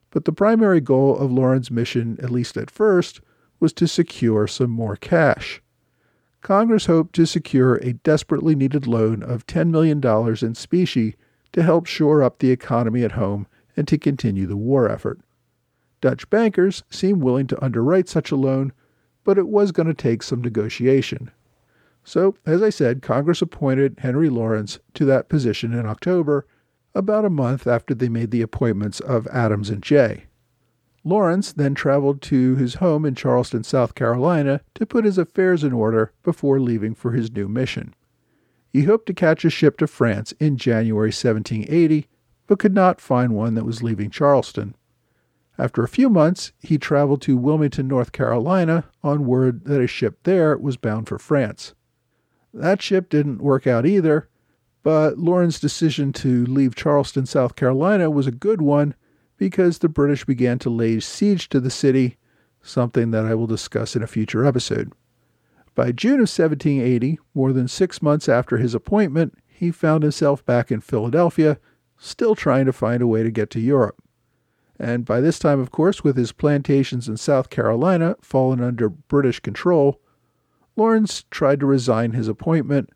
But 0.09 0.25
the 0.25 0.31
primary 0.31 0.81
goal 0.81 1.17
of 1.17 1.31
Laurens' 1.31 1.69
mission, 1.69 2.17
at 2.21 2.31
least 2.31 2.55
at 2.57 2.71
first, 2.71 3.21
was 3.59 3.73
to 3.73 3.87
secure 3.87 4.47
some 4.47 4.69
more 4.71 4.95
cash. 4.95 5.61
Congress 6.45 6.85
hoped 6.85 7.15
to 7.15 7.25
secure 7.25 7.77
a 7.77 7.93
desperately 7.93 8.53
needed 8.53 8.85
loan 8.85 9.23
of 9.23 9.47
$10 9.47 9.71
million 9.71 9.99
in 10.45 10.53
specie 10.53 11.15
to 11.51 11.63
help 11.63 11.87
shore 11.87 12.21
up 12.21 12.37
the 12.37 12.51
economy 12.51 13.03
at 13.03 13.13
home 13.13 13.47
and 13.75 13.87
to 13.87 13.97
continue 13.97 14.45
the 14.45 14.55
war 14.55 14.87
effort. 14.87 15.19
Dutch 16.01 16.29
bankers 16.29 16.83
seemed 16.87 17.23
willing 17.23 17.47
to 17.47 17.65
underwrite 17.65 18.07
such 18.07 18.29
a 18.29 18.35
loan, 18.35 18.73
but 19.23 19.39
it 19.39 19.47
was 19.47 19.71
going 19.71 19.87
to 19.87 19.93
take 19.95 20.21
some 20.21 20.39
negotiation. 20.39 21.31
So, 22.03 22.35
as 22.45 22.61
I 22.61 22.69
said, 22.69 23.01
Congress 23.01 23.41
appointed 23.41 24.01
Henry 24.01 24.29
Laurens 24.29 24.77
to 24.93 25.05
that 25.05 25.29
position 25.29 25.73
in 25.73 25.87
October, 25.87 26.45
about 26.93 27.25
a 27.25 27.29
month 27.31 27.65
after 27.65 27.95
they 27.95 28.07
made 28.07 28.29
the 28.29 28.43
appointments 28.43 28.99
of 28.99 29.25
Adams 29.31 29.71
and 29.71 29.81
Jay. 29.81 30.25
Laurens 31.07 31.53
then 31.53 31.75
traveled 31.75 32.19
to 32.23 32.55
his 32.55 32.75
home 32.75 33.05
in 33.05 33.13
Charleston, 33.13 33.63
South 33.63 33.93
Carolina, 33.93 34.61
to 34.73 34.87
put 34.87 35.05
his 35.05 35.19
affairs 35.19 35.63
in 35.63 35.71
order 35.71 36.11
before 36.23 36.59
leaving 36.59 36.95
for 36.95 37.11
his 37.11 37.31
new 37.31 37.47
mission. 37.47 37.93
He 38.73 38.83
hoped 38.83 39.05
to 39.05 39.13
catch 39.13 39.45
a 39.45 39.51
ship 39.51 39.77
to 39.77 39.87
France 39.87 40.33
in 40.39 40.57
January 40.57 41.09
1780, 41.09 42.07
but 42.47 42.57
could 42.57 42.73
not 42.73 42.99
find 42.99 43.33
one 43.33 43.53
that 43.53 43.65
was 43.65 43.83
leaving 43.83 44.09
Charleston. 44.09 44.75
After 45.59 45.83
a 45.83 45.87
few 45.87 46.09
months, 46.09 46.51
he 46.59 46.79
traveled 46.79 47.21
to 47.21 47.37
Wilmington, 47.37 47.87
North 47.87 48.11
Carolina, 48.11 48.85
on 49.03 49.27
word 49.27 49.65
that 49.65 49.79
a 49.79 49.87
ship 49.87 50.17
there 50.23 50.57
was 50.57 50.75
bound 50.75 51.07
for 51.07 51.19
France. 51.19 51.75
That 52.51 52.81
ship 52.81 53.09
didn't 53.09 53.43
work 53.43 53.67
out 53.67 53.85
either, 53.85 54.27
but 54.81 55.19
Laurens's 55.19 55.61
decision 55.61 56.11
to 56.13 56.45
leave 56.45 56.75
Charleston, 56.75 57.27
South 57.27 57.55
Carolina 57.55 58.09
was 58.09 58.25
a 58.25 58.31
good 58.31 58.61
one 58.61 58.95
because 59.37 59.79
the 59.79 59.89
British 59.89 60.25
began 60.25 60.59
to 60.59 60.69
lay 60.69 60.99
siege 60.99 61.49
to 61.49 61.59
the 61.59 61.69
city, 61.69 62.17
something 62.61 63.11
that 63.11 63.25
I 63.25 63.35
will 63.35 63.47
discuss 63.47 63.95
in 63.95 64.03
a 64.03 64.07
future 64.07 64.45
episode. 64.45 64.93
By 65.75 65.91
June 65.91 66.15
of 66.15 66.29
1780, 66.29 67.19
more 67.33 67.51
than 67.51 67.67
six 67.67 68.01
months 68.01 68.29
after 68.29 68.57
his 68.57 68.73
appointment, 68.73 69.37
he 69.47 69.71
found 69.71 70.03
himself 70.03 70.45
back 70.45 70.71
in 70.71 70.81
Philadelphia, 70.81 71.59
still 71.97 72.35
trying 72.35 72.65
to 72.65 72.73
find 72.73 73.01
a 73.01 73.07
way 73.07 73.23
to 73.23 73.31
get 73.31 73.49
to 73.51 73.59
Europe. 73.59 74.01
And 74.79 75.05
by 75.05 75.21
this 75.21 75.39
time, 75.39 75.59
of 75.59 75.71
course, 75.71 76.03
with 76.03 76.17
his 76.17 76.31
plantations 76.31 77.07
in 77.07 77.17
South 77.17 77.49
Carolina 77.49 78.15
fallen 78.21 78.61
under 78.61 78.89
British 78.89 79.39
control, 79.39 80.01
Laurens 80.75 81.23
tried 81.31 81.61
to 81.61 81.65
resign 81.65 82.11
his 82.11 82.27
appointment, 82.27 82.89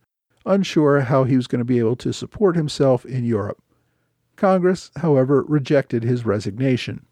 unsure 0.46 1.02
how 1.02 1.24
he 1.24 1.38
was 1.38 1.48
going 1.48 1.60
to 1.60 1.66
be 1.66 1.80
able 1.80 1.96
to 1.98 2.12
support 2.12 2.56
himself 2.56 3.06
in 3.06 3.24
Europe. 3.24 3.62
Congress, 4.40 4.90
however, 4.96 5.44
rejected 5.44 6.04
his 6.04 6.26
resignation. 6.26 7.06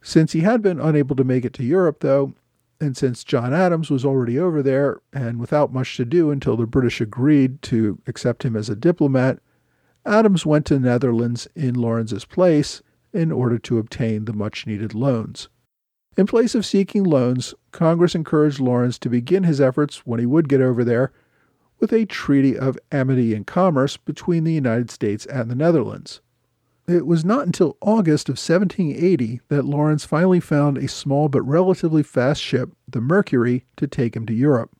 Since 0.00 0.30
he 0.30 0.40
had 0.40 0.62
been 0.62 0.78
unable 0.78 1.16
to 1.16 1.24
make 1.24 1.44
it 1.44 1.52
to 1.54 1.64
Europe, 1.64 1.98
though, 2.00 2.34
and 2.80 2.96
since 2.96 3.24
John 3.24 3.52
Adams 3.52 3.90
was 3.90 4.04
already 4.04 4.38
over 4.38 4.62
there 4.62 5.00
and 5.12 5.40
without 5.40 5.72
much 5.72 5.96
to 5.96 6.04
do 6.04 6.30
until 6.30 6.56
the 6.56 6.66
British 6.66 7.00
agreed 7.00 7.62
to 7.62 7.98
accept 8.06 8.44
him 8.44 8.56
as 8.56 8.68
a 8.68 8.76
diplomat, 8.76 9.40
Adams 10.06 10.46
went 10.46 10.64
to 10.66 10.74
the 10.74 10.80
Netherlands 10.80 11.48
in 11.56 11.74
Laurens's 11.74 12.24
place 12.24 12.80
in 13.12 13.32
order 13.32 13.58
to 13.58 13.78
obtain 13.78 14.24
the 14.24 14.32
much 14.32 14.64
needed 14.64 14.94
loans. 14.94 15.48
In 16.16 16.26
place 16.26 16.54
of 16.54 16.64
seeking 16.64 17.02
loans, 17.02 17.54
Congress 17.72 18.14
encouraged 18.14 18.60
Laurens 18.60 19.00
to 19.00 19.08
begin 19.08 19.42
his 19.42 19.60
efforts 19.60 20.06
when 20.06 20.20
he 20.20 20.26
would 20.26 20.48
get 20.48 20.60
over 20.60 20.84
there 20.84 21.12
with 21.80 21.92
a 21.92 22.06
treaty 22.06 22.56
of 22.56 22.78
amity 22.92 23.34
and 23.34 23.46
commerce 23.46 23.96
between 23.96 24.44
the 24.44 24.52
United 24.52 24.90
States 24.90 25.26
and 25.26 25.50
the 25.50 25.56
Netherlands. 25.56 26.20
It 26.88 27.06
was 27.06 27.24
not 27.24 27.46
until 27.46 27.76
August 27.80 28.28
of 28.28 28.32
1780 28.32 29.40
that 29.48 29.64
Laurens 29.64 30.04
finally 30.04 30.40
found 30.40 30.76
a 30.76 30.88
small 30.88 31.28
but 31.28 31.42
relatively 31.42 32.02
fast 32.02 32.42
ship, 32.42 32.72
the 32.88 33.00
Mercury, 33.00 33.64
to 33.76 33.86
take 33.86 34.16
him 34.16 34.26
to 34.26 34.34
Europe. 34.34 34.70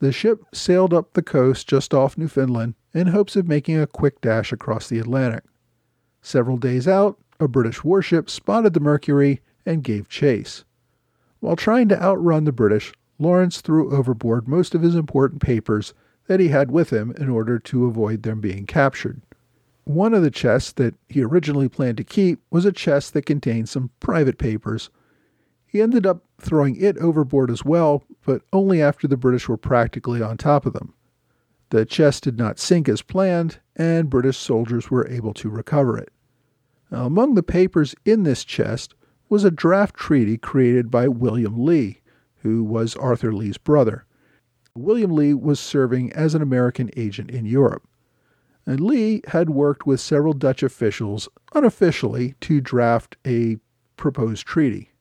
The 0.00 0.12
ship 0.12 0.44
sailed 0.52 0.92
up 0.92 1.12
the 1.12 1.22
coast 1.22 1.68
just 1.68 1.94
off 1.94 2.18
Newfoundland 2.18 2.74
in 2.92 3.08
hopes 3.08 3.36
of 3.36 3.46
making 3.46 3.78
a 3.78 3.86
quick 3.86 4.20
dash 4.20 4.52
across 4.52 4.88
the 4.88 4.98
Atlantic. 4.98 5.44
Several 6.20 6.56
days 6.56 6.88
out, 6.88 7.18
a 7.38 7.46
British 7.46 7.84
warship 7.84 8.28
spotted 8.28 8.74
the 8.74 8.80
Mercury 8.80 9.40
and 9.64 9.84
gave 9.84 10.08
chase. 10.08 10.64
While 11.38 11.56
trying 11.56 11.88
to 11.90 12.02
outrun 12.02 12.44
the 12.44 12.52
British, 12.52 12.92
Laurens 13.18 13.60
threw 13.60 13.94
overboard 13.94 14.48
most 14.48 14.74
of 14.74 14.82
his 14.82 14.94
important 14.94 15.40
papers 15.40 15.94
that 16.26 16.40
he 16.40 16.48
had 16.48 16.70
with 16.70 16.90
him 16.90 17.12
in 17.12 17.28
order 17.28 17.58
to 17.58 17.86
avoid 17.86 18.22
them 18.22 18.40
being 18.40 18.66
captured. 18.66 19.22
One 19.84 20.14
of 20.14 20.22
the 20.22 20.30
chests 20.30 20.72
that 20.72 20.94
he 21.08 21.22
originally 21.22 21.68
planned 21.68 21.96
to 21.96 22.04
keep 22.04 22.40
was 22.50 22.64
a 22.64 22.72
chest 22.72 23.12
that 23.14 23.26
contained 23.26 23.68
some 23.68 23.90
private 24.00 24.38
papers. 24.38 24.90
He 25.66 25.80
ended 25.80 26.06
up 26.06 26.24
throwing 26.40 26.76
it 26.76 26.98
overboard 26.98 27.50
as 27.50 27.64
well, 27.64 28.04
but 28.24 28.42
only 28.52 28.82
after 28.82 29.08
the 29.08 29.16
British 29.16 29.48
were 29.48 29.56
practically 29.56 30.22
on 30.22 30.36
top 30.36 30.66
of 30.66 30.72
them. 30.72 30.94
The 31.70 31.84
chest 31.84 32.24
did 32.24 32.36
not 32.36 32.58
sink 32.58 32.88
as 32.88 33.02
planned, 33.02 33.60
and 33.76 34.10
British 34.10 34.36
soldiers 34.36 34.90
were 34.90 35.06
able 35.08 35.32
to 35.34 35.48
recover 35.48 35.96
it. 35.96 36.10
Now, 36.90 37.06
among 37.06 37.34
the 37.34 37.42
papers 37.42 37.94
in 38.04 38.24
this 38.24 38.44
chest 38.44 38.94
was 39.28 39.44
a 39.44 39.50
draft 39.50 39.94
treaty 39.94 40.36
created 40.36 40.90
by 40.90 41.06
William 41.06 41.64
Lee, 41.64 42.00
who 42.42 42.64
was 42.64 42.96
Arthur 42.96 43.32
Lee's 43.32 43.58
brother. 43.58 44.04
William 44.74 45.12
Lee 45.12 45.34
was 45.34 45.60
serving 45.60 46.12
as 46.12 46.34
an 46.34 46.42
American 46.42 46.90
agent 46.96 47.30
in 47.30 47.46
Europe. 47.46 47.86
And 48.66 48.80
Lee 48.80 49.22
had 49.28 49.50
worked 49.50 49.86
with 49.86 50.00
several 50.00 50.32
Dutch 50.32 50.62
officials 50.62 51.28
unofficially 51.54 52.34
to 52.40 52.60
draft 52.60 53.16
a 53.26 53.56
proposed 53.96 54.46
treaty. 54.46 54.92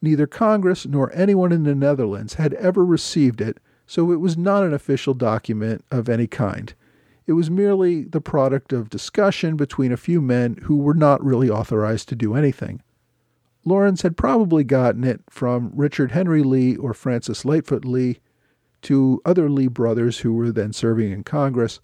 Neither 0.00 0.26
Congress 0.26 0.86
nor 0.86 1.12
anyone 1.14 1.52
in 1.52 1.62
the 1.62 1.74
Netherlands 1.74 2.34
had 2.34 2.54
ever 2.54 2.84
received 2.84 3.40
it, 3.40 3.58
so 3.86 4.12
it 4.12 4.20
was 4.20 4.36
not 4.36 4.62
an 4.62 4.74
official 4.74 5.14
document 5.14 5.84
of 5.90 6.08
any 6.08 6.26
kind. 6.26 6.74
It 7.26 7.32
was 7.32 7.50
merely 7.50 8.04
the 8.04 8.20
product 8.20 8.72
of 8.72 8.90
discussion 8.90 9.56
between 9.56 9.92
a 9.92 9.96
few 9.96 10.20
men 10.20 10.58
who 10.64 10.76
were 10.76 10.94
not 10.94 11.24
really 11.24 11.48
authorized 11.48 12.08
to 12.10 12.16
do 12.16 12.34
anything. 12.34 12.82
Laurens 13.64 14.02
had 14.02 14.16
probably 14.16 14.62
gotten 14.62 15.04
it 15.04 15.22
from 15.30 15.72
Richard 15.74 16.12
Henry 16.12 16.42
Lee 16.42 16.76
or 16.76 16.92
Francis 16.92 17.46
Lightfoot 17.46 17.84
Lee 17.84 18.18
to 18.82 19.22
other 19.24 19.48
Lee 19.48 19.68
brothers 19.68 20.18
who 20.18 20.34
were 20.34 20.52
then 20.52 20.74
serving 20.74 21.10
in 21.10 21.24
Congress, 21.24 21.80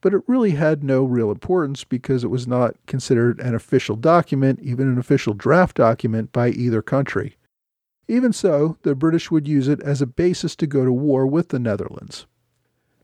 but 0.00 0.14
it 0.14 0.22
really 0.26 0.52
had 0.52 0.82
no 0.82 1.04
real 1.04 1.30
importance 1.30 1.84
because 1.84 2.24
it 2.24 2.30
was 2.30 2.46
not 2.46 2.74
considered 2.86 3.38
an 3.40 3.54
official 3.54 3.96
document, 3.96 4.60
even 4.60 4.88
an 4.88 4.98
official 4.98 5.34
draft 5.34 5.76
document, 5.76 6.32
by 6.32 6.48
either 6.50 6.82
country. 6.82 7.36
Even 8.08 8.32
so, 8.32 8.76
the 8.82 8.94
British 8.94 9.30
would 9.30 9.46
use 9.46 9.68
it 9.68 9.80
as 9.82 10.02
a 10.02 10.06
basis 10.06 10.56
to 10.56 10.66
go 10.66 10.84
to 10.84 10.92
war 10.92 11.26
with 11.26 11.48
the 11.48 11.58
Netherlands. 11.58 12.26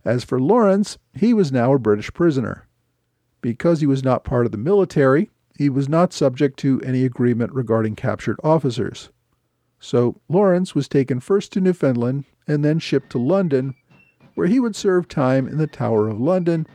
As 0.05 0.25
for 0.25 0.41
Laurens, 0.41 0.99
he 1.15 1.35
was 1.35 1.53
now 1.53 1.73
a 1.75 1.79
British 1.79 2.13
prisoner. 2.13 2.67
Because 3.41 3.81
he 3.81 3.87
was 3.87 4.03
not 4.03 4.25
part 4.25 4.47
of 4.47 4.53
the 4.53 4.59
military, 4.59 5.31
he 5.57 5.69
was 5.69 5.89
not 5.89 6.13
subject 6.13 6.59
to 6.61 6.81
any 6.83 7.05
agreement 7.05 7.53
regarding 7.53 7.97
captured 7.97 8.39
officers. 8.43 9.11
So 9.79 10.21
Laurens 10.29 10.75
was 10.75 10.89
taken 10.89 11.21
first 11.21 11.53
to 11.53 11.61
Newfoundland 11.61 12.25
and 12.47 12.65
then 12.65 12.79
shipped 12.79 13.11
to 13.11 13.19
London, 13.19 13.75
where 14.35 14.47
he 14.47 14.61
would 14.61 14.77
serve 14.77 15.09
time 15.09 15.47
in 15.47 15.59
the 15.59 15.67
Tower 15.67 16.09
of 16.09 16.21
London, 16.21 16.67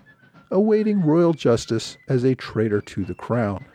awaiting 0.52 1.02
royal 1.02 1.34
justice 1.34 1.98
as 2.08 2.24
a 2.24 2.36
traitor 2.36 2.82
to 2.82 3.04
the 3.04 3.16
crown. 3.16 3.66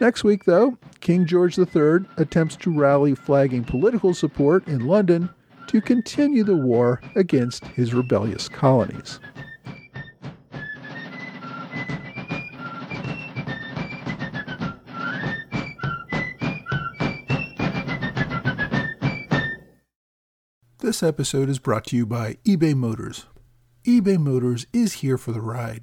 Next 0.00 0.24
week, 0.24 0.44
though, 0.44 0.76
King 1.00 1.24
George 1.26 1.58
III 1.58 2.06
attempts 2.16 2.56
to 2.56 2.76
rally 2.76 3.14
flagging 3.14 3.64
political 3.64 4.12
support 4.12 4.66
in 4.68 4.86
London 4.86 5.30
to 5.68 5.80
continue 5.80 6.44
the 6.44 6.56
war 6.56 7.00
against 7.16 7.64
his 7.66 7.94
rebellious 7.94 8.48
colonies. 8.48 9.20
This 20.78 21.02
episode 21.02 21.48
is 21.48 21.58
brought 21.58 21.86
to 21.86 21.96
you 21.96 22.04
by 22.04 22.34
eBay 22.44 22.74
Motors. 22.74 23.24
eBay 23.86 24.18
Motors 24.18 24.66
is 24.72 24.94
here 24.94 25.16
for 25.16 25.32
the 25.32 25.40
ride. 25.40 25.82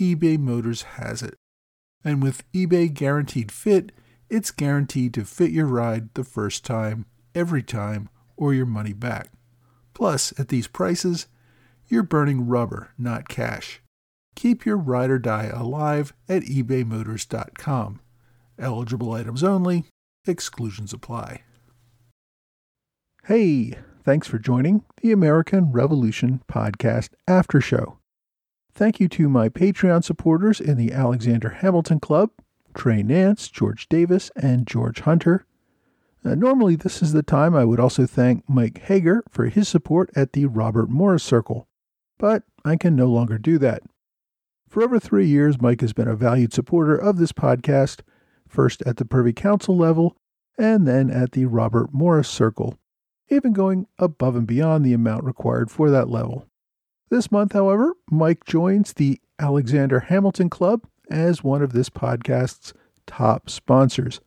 eBay 0.00 0.38
Motors 0.38 0.82
has 0.82 1.22
it. 1.22 1.34
And 2.02 2.22
with 2.22 2.50
eBay 2.52 2.92
Guaranteed 2.92 3.52
Fit, 3.52 3.92
it's 4.30 4.50
guaranteed 4.50 5.12
to 5.14 5.24
fit 5.24 5.50
your 5.50 5.66
ride 5.66 6.14
the 6.14 6.24
first 6.24 6.64
time, 6.64 7.04
every 7.34 7.62
time, 7.62 8.08
or 8.36 8.54
your 8.54 8.66
money 8.66 8.94
back. 8.94 9.28
Plus, 9.92 10.32
at 10.40 10.48
these 10.48 10.66
prices, 10.66 11.26
you're 11.88 12.02
burning 12.02 12.46
rubber, 12.46 12.92
not 12.96 13.28
cash. 13.28 13.82
Keep 14.34 14.64
your 14.64 14.78
ride 14.78 15.10
or 15.10 15.18
die 15.18 15.50
alive 15.52 16.14
at 16.28 16.44
ebaymotors.com. 16.44 18.00
Eligible 18.58 19.12
items 19.12 19.44
only, 19.44 19.84
exclusions 20.26 20.94
apply. 20.94 21.42
Hey, 23.24 23.74
thanks 24.02 24.28
for 24.28 24.38
joining 24.38 24.84
the 25.02 25.12
American 25.12 25.72
Revolution 25.72 26.42
Podcast 26.50 27.10
After 27.28 27.60
Show. 27.60 27.99
Thank 28.72 29.00
you 29.00 29.08
to 29.08 29.28
my 29.28 29.48
Patreon 29.48 30.04
supporters 30.04 30.60
in 30.60 30.76
the 30.76 30.92
Alexander 30.92 31.50
Hamilton 31.50 32.00
Club 32.00 32.30
Trey 32.74 33.02
Nance, 33.02 33.48
George 33.48 33.88
Davis, 33.88 34.30
and 34.36 34.66
George 34.66 35.00
Hunter. 35.00 35.44
Uh, 36.24 36.34
normally, 36.34 36.76
this 36.76 37.02
is 37.02 37.12
the 37.12 37.22
time 37.22 37.54
I 37.54 37.64
would 37.64 37.80
also 37.80 38.06
thank 38.06 38.48
Mike 38.48 38.78
Hager 38.78 39.24
for 39.28 39.46
his 39.46 39.68
support 39.68 40.10
at 40.14 40.32
the 40.32 40.46
Robert 40.46 40.88
Morris 40.88 41.24
Circle, 41.24 41.66
but 42.18 42.44
I 42.64 42.76
can 42.76 42.94
no 42.94 43.06
longer 43.06 43.38
do 43.38 43.58
that. 43.58 43.82
For 44.68 44.82
over 44.82 45.00
three 45.00 45.26
years, 45.26 45.60
Mike 45.60 45.80
has 45.80 45.92
been 45.92 46.08
a 46.08 46.14
valued 46.14 46.52
supporter 46.52 46.94
of 46.94 47.16
this 47.16 47.32
podcast, 47.32 48.02
first 48.46 48.82
at 48.82 48.98
the 48.98 49.04
Privy 49.04 49.32
Council 49.32 49.76
level 49.76 50.16
and 50.58 50.86
then 50.86 51.10
at 51.10 51.32
the 51.32 51.46
Robert 51.46 51.92
Morris 51.92 52.28
Circle, 52.28 52.78
even 53.30 53.52
going 53.52 53.86
above 53.98 54.36
and 54.36 54.46
beyond 54.46 54.84
the 54.84 54.92
amount 54.92 55.24
required 55.24 55.70
for 55.70 55.90
that 55.90 56.08
level. 56.10 56.46
This 57.10 57.32
month, 57.32 57.54
however, 57.54 57.94
Mike 58.08 58.44
joins 58.44 58.92
the 58.92 59.20
Alexander 59.40 59.98
Hamilton 59.98 60.48
Club 60.48 60.86
as 61.10 61.42
one 61.42 61.60
of 61.60 61.72
this 61.72 61.90
podcast's 61.90 62.72
top 63.04 63.50
sponsors. 63.50 64.20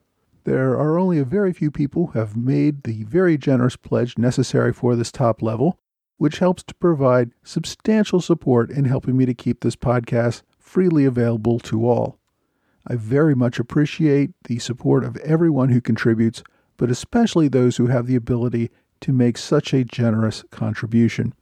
There 0.43 0.71
are 0.71 0.99
only 0.99 1.17
a 1.17 1.23
very 1.23 1.53
few 1.53 1.71
people 1.71 2.07
who 2.07 2.19
have 2.19 2.35
made 2.35 2.83
the 2.83 3.03
very 3.05 3.37
generous 3.37 3.77
pledge 3.77 4.17
necessary 4.17 4.73
for 4.73 4.97
this 4.97 5.13
top 5.13 5.41
level, 5.41 5.79
which 6.17 6.39
helps 6.39 6.61
to 6.63 6.75
provide 6.75 7.31
substantial 7.41 8.19
support 8.19 8.69
in 8.69 8.83
helping 8.83 9.15
me 9.15 9.25
to 9.27 9.33
keep 9.33 9.61
this 9.61 9.77
podcast 9.77 10.41
freely 10.59 11.05
available 11.05 11.59
to 11.59 11.87
all. 11.87 12.19
I 12.85 12.95
very 12.95 13.33
much 13.33 13.59
appreciate 13.59 14.31
the 14.43 14.59
support 14.59 15.05
of 15.05 15.15
everyone 15.17 15.69
who 15.69 15.79
contributes, 15.79 16.43
but 16.75 16.91
especially 16.91 17.47
those 17.47 17.77
who 17.77 17.87
have 17.87 18.07
the 18.07 18.17
ability 18.17 18.71
to 18.99 19.13
make 19.13 19.37
such 19.37 19.73
a 19.73 19.85
generous 19.85 20.43
contribution. 20.51 21.33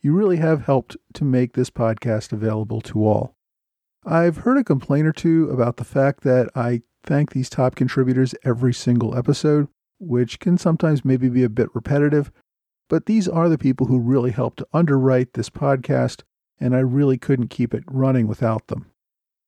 You 0.00 0.12
really 0.12 0.36
have 0.36 0.64
helped 0.64 0.96
to 1.14 1.24
make 1.24 1.54
this 1.54 1.70
podcast 1.70 2.32
available 2.32 2.80
to 2.82 3.06
all. 3.06 3.34
I've 4.04 4.38
heard 4.38 4.58
a 4.58 4.64
complaint 4.64 5.06
or 5.06 5.12
two 5.12 5.50
about 5.50 5.76
the 5.76 5.84
fact 5.84 6.22
that 6.22 6.48
I 6.54 6.82
thank 7.04 7.32
these 7.32 7.50
top 7.50 7.74
contributors 7.74 8.34
every 8.44 8.72
single 8.72 9.16
episode, 9.16 9.68
which 9.98 10.38
can 10.38 10.56
sometimes 10.56 11.04
maybe 11.04 11.28
be 11.28 11.42
a 11.42 11.48
bit 11.48 11.68
repetitive, 11.74 12.30
but 12.88 13.06
these 13.06 13.28
are 13.28 13.48
the 13.48 13.58
people 13.58 13.86
who 13.86 13.98
really 13.98 14.30
helped 14.30 14.58
to 14.58 14.68
underwrite 14.72 15.34
this 15.34 15.50
podcast, 15.50 16.22
and 16.60 16.74
I 16.74 16.80
really 16.80 17.18
couldn't 17.18 17.48
keep 17.48 17.74
it 17.74 17.84
running 17.86 18.26
without 18.26 18.68
them. 18.68 18.86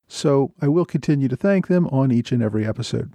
So 0.09 0.53
I 0.61 0.69
will 0.69 0.85
continue 0.85 1.29
to 1.29 1.37
thank 1.37 1.69
them 1.69 1.87
on 1.89 2.11
each 2.11 2.33
and 2.33 2.43
every 2.43 2.67
episode. 2.67 3.15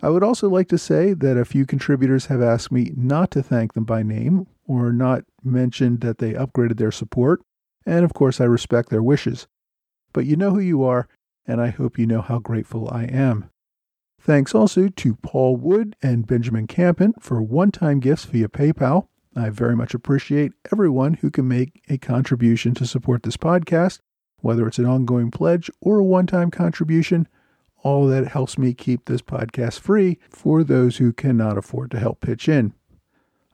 I 0.00 0.10
would 0.10 0.22
also 0.22 0.48
like 0.48 0.68
to 0.68 0.78
say 0.78 1.12
that 1.12 1.36
a 1.36 1.44
few 1.44 1.66
contributors 1.66 2.26
have 2.26 2.40
asked 2.40 2.70
me 2.70 2.92
not 2.96 3.30
to 3.32 3.42
thank 3.42 3.72
them 3.72 3.84
by 3.84 4.02
name 4.02 4.46
or 4.66 4.92
not 4.92 5.24
mentioned 5.42 6.00
that 6.02 6.18
they 6.18 6.34
upgraded 6.34 6.76
their 6.76 6.92
support, 6.92 7.40
and 7.84 8.04
of 8.04 8.14
course 8.14 8.40
I 8.40 8.44
respect 8.44 8.90
their 8.90 9.02
wishes. 9.02 9.48
But 10.12 10.26
you 10.26 10.36
know 10.36 10.50
who 10.50 10.60
you 10.60 10.84
are, 10.84 11.08
and 11.46 11.60
I 11.60 11.68
hope 11.68 11.98
you 11.98 12.06
know 12.06 12.20
how 12.20 12.38
grateful 12.38 12.88
I 12.90 13.04
am. 13.04 13.50
Thanks 14.20 14.54
also 14.54 14.88
to 14.88 15.14
Paul 15.16 15.56
Wood 15.56 15.96
and 16.02 16.26
Benjamin 16.26 16.66
Campen 16.66 17.14
for 17.20 17.40
one 17.42 17.70
time 17.72 17.98
gifts 17.98 18.24
via 18.24 18.48
PayPal. 18.48 19.08
I 19.34 19.50
very 19.50 19.76
much 19.76 19.94
appreciate 19.94 20.52
everyone 20.72 21.14
who 21.14 21.30
can 21.30 21.48
make 21.48 21.82
a 21.88 21.98
contribution 21.98 22.74
to 22.74 22.86
support 22.86 23.22
this 23.22 23.36
podcast, 23.36 24.00
whether 24.40 24.66
it's 24.66 24.78
an 24.78 24.86
ongoing 24.86 25.30
pledge 25.30 25.70
or 25.80 25.98
a 25.98 26.04
one 26.04 26.26
time 26.26 26.50
contribution. 26.50 27.28
All 27.82 28.06
that 28.08 28.28
helps 28.28 28.58
me 28.58 28.74
keep 28.74 29.04
this 29.04 29.22
podcast 29.22 29.80
free 29.80 30.18
for 30.28 30.64
those 30.64 30.96
who 30.96 31.12
cannot 31.12 31.58
afford 31.58 31.90
to 31.92 31.98
help 31.98 32.20
pitch 32.20 32.48
in. 32.48 32.74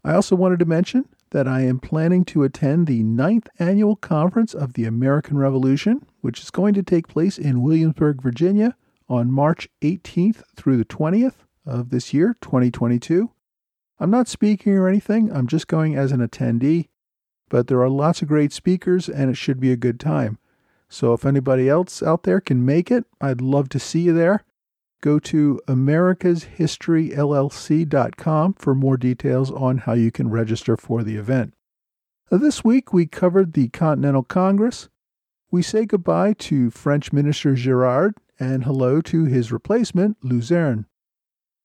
I 0.02 0.14
also 0.14 0.37
wanted 0.37 0.58
to 0.60 0.64
mention 0.64 1.08
that 1.30 1.48
I 1.48 1.62
am 1.62 1.80
planning 1.80 2.24
to 2.26 2.44
attend 2.44 2.87
the 2.87 3.02
ninth 3.02 3.48
annual 3.58 3.96
conference 3.96 4.54
of 4.54 4.74
the 4.74 4.84
American 4.84 5.37
Revolution, 5.37 6.06
which 6.20 6.40
is 6.40 6.50
going 6.50 6.74
to 6.74 6.82
take 6.82 7.08
place 7.08 7.38
in 7.38 7.62
Williamsburg, 7.62 8.22
Virginia 8.22 8.76
on 9.08 9.32
March 9.32 9.68
18th 9.82 10.42
through 10.56 10.76
the 10.76 10.84
20th 10.84 11.44
of 11.66 11.90
this 11.90 12.14
year, 12.14 12.37
2022. 12.40 13.30
I'm 13.98 14.10
not 14.10 14.28
speaking 14.28 14.74
or 14.74 14.88
anything, 14.88 15.32
I'm 15.32 15.46
just 15.46 15.66
going 15.66 15.96
as 15.96 16.12
an 16.12 16.26
attendee, 16.26 16.88
but 17.48 17.66
there 17.66 17.80
are 17.82 17.88
lots 17.88 18.22
of 18.22 18.28
great 18.28 18.52
speakers 18.52 19.08
and 19.08 19.30
it 19.30 19.37
should 19.37 19.60
be 19.60 19.72
a 19.72 19.76
good 19.76 20.00
time. 20.00 20.38
So 20.94 21.12
if 21.12 21.26
anybody 21.26 21.68
else 21.68 22.04
out 22.04 22.22
there 22.22 22.40
can 22.40 22.64
make 22.64 22.88
it, 22.88 23.04
I'd 23.20 23.40
love 23.40 23.68
to 23.70 23.80
see 23.80 24.02
you 24.02 24.12
there. 24.12 24.44
Go 25.02 25.18
to 25.18 25.61
americashistoryllc.com 25.66 28.54
for 28.54 28.74
more 28.76 28.96
details 28.96 29.50
on 29.50 29.78
how 29.78 29.94
you 29.94 30.12
can 30.12 30.30
register 30.30 30.76
for 30.76 31.02
the 31.02 31.16
event. 31.16 31.54
Uh, 32.30 32.37
this 32.37 32.62
week 32.62 32.92
we 32.92 33.07
covered 33.07 33.54
the 33.54 33.70
Continental 33.70 34.22
Congress. 34.22 34.88
We 35.50 35.62
say 35.62 35.85
goodbye 35.85 36.35
to 36.35 36.70
French 36.70 37.12
Minister 37.12 37.57
Gerard 37.57 38.14
and 38.38 38.62
hello 38.62 39.00
to 39.00 39.24
his 39.24 39.50
replacement, 39.50 40.18
Luzerne. 40.22 40.87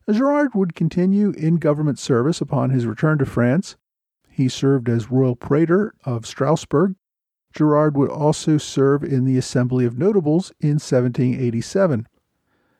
Uh, 0.08 0.13
Gerard 0.13 0.56
would 0.56 0.74
continue 0.74 1.34
in 1.38 1.58
government 1.58 2.00
service 2.00 2.42
upon 2.42 2.72
his 2.72 2.88
return 2.88 3.20
to 3.20 3.28
France. 3.28 3.78
He 4.28 4.50
served 4.50 4.89
as 4.89 5.12
royal 5.12 5.36
praetor 5.36 5.94
of 6.04 6.26
Strasbourg 6.26 6.96
Gerard 7.60 7.98
would 7.98 8.10
also 8.10 8.58
serve 8.58 9.04
in 9.04 9.26
the 9.26 9.38
Assembly 9.38 9.84
of 9.84 9.98
Notables 9.98 10.54
in 10.62 10.80
1787. 10.80 12.08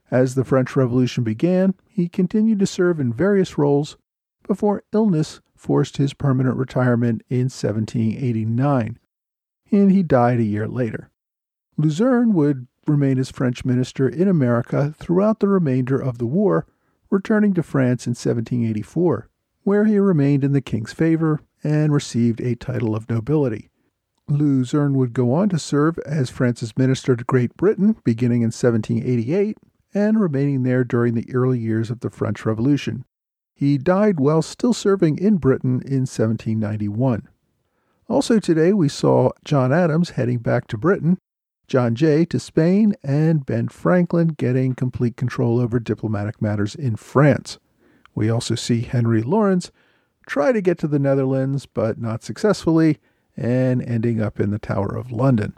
As 0.10 0.36
the 0.36 0.46
French 0.46 0.74
Revolution 0.74 1.22
began, 1.26 1.76
he 1.90 2.08
continued 2.08 2.60
to 2.60 2.66
serve 2.66 2.98
in 2.98 3.12
various 3.12 3.58
roles 3.58 3.98
before 4.48 4.86
illness 4.94 5.42
forced 5.54 5.98
his 5.98 6.14
permanent 6.14 6.56
retirement 6.56 7.24
in 7.28 7.50
1789, 7.50 8.98
and 9.70 9.92
he 9.92 10.02
died 10.02 10.40
a 10.40 10.44
year 10.44 10.66
later. 10.66 11.12
Luzerne 11.76 12.32
would 12.34 12.66
remain 12.88 13.20
as 13.20 13.30
French 13.30 13.66
minister 13.66 14.08
in 14.08 14.30
America 14.30 14.96
throughout 14.98 15.42
the 15.42 15.50
remainder 15.50 16.00
of 16.00 16.20
the 16.20 16.26
war, 16.26 16.66
returning 17.10 17.54
to 17.54 17.64
France 17.64 18.08
in 18.08 18.12
1784, 18.12 19.28
where 19.64 19.84
he 19.84 20.00
remained 20.00 20.46
in 20.46 20.54
the 20.54 20.62
king's 20.62 20.94
favor 20.94 21.42
and 21.66 21.92
received 21.92 22.40
a 22.40 22.56
title 22.56 22.96
of 22.96 23.10
nobility. 23.10 23.70
Luzerne 24.30 24.94
would 24.94 25.14
go 25.14 25.34
on 25.34 25.50
to 25.50 25.60
serve 25.60 25.98
as 26.06 26.30
France's 26.30 26.78
minister 26.78 27.16
to 27.16 27.24
Great 27.24 27.56
Britain 27.58 27.96
beginning 28.04 28.42
in 28.42 28.48
1788 28.48 29.58
and 29.94 30.20
remaining 30.20 30.64
there 30.64 30.84
during 30.84 31.16
the 31.16 31.34
early 31.34 31.60
years 31.60 31.90
of 31.90 32.02
the 32.02 32.10
French 32.10 32.46
Revolution. 32.46 33.06
He 33.54 33.78
died 33.78 34.20
while 34.20 34.42
still 34.42 34.74
serving 34.74 35.18
in 35.18 35.38
Britain 35.38 35.82
in 35.86 36.06
1791. 36.06 37.28
Also 38.08 38.40
today 38.40 38.72
we 38.74 38.88
saw 38.88 39.32
John 39.44 39.74
Adams 39.74 40.12
heading 40.12 40.40
back 40.40 40.68
to 40.68 40.78
Britain, 40.78 41.18
John 41.68 41.94
Jay 41.94 42.26
to 42.26 42.40
Spain, 42.40 42.96
and 43.04 43.46
Ben 43.46 43.68
Franklin 43.68 44.30
getting 44.30 44.76
complete 44.76 45.18
control 45.18 45.60
over 45.60 45.80
diplomatic 45.80 46.42
matters 46.42 46.74
in 46.74 46.96
France. 46.96 47.60
We 48.16 48.30
also 48.30 48.56
see 48.56 48.82
Henry 48.82 49.22
Laurens 49.22 49.72
try 50.26 50.52
to 50.52 50.62
get 50.62 50.78
to 50.80 50.88
the 50.88 51.00
Netherlands, 51.00 51.66
but 51.66 52.00
not 52.00 52.24
successfully, 52.24 52.98
and 53.40 53.82
ending 53.82 54.22
up 54.22 54.40
in 54.40 54.52
the 54.52 54.60
Tower 54.60 54.96
of 54.98 55.12
London. 55.12 55.54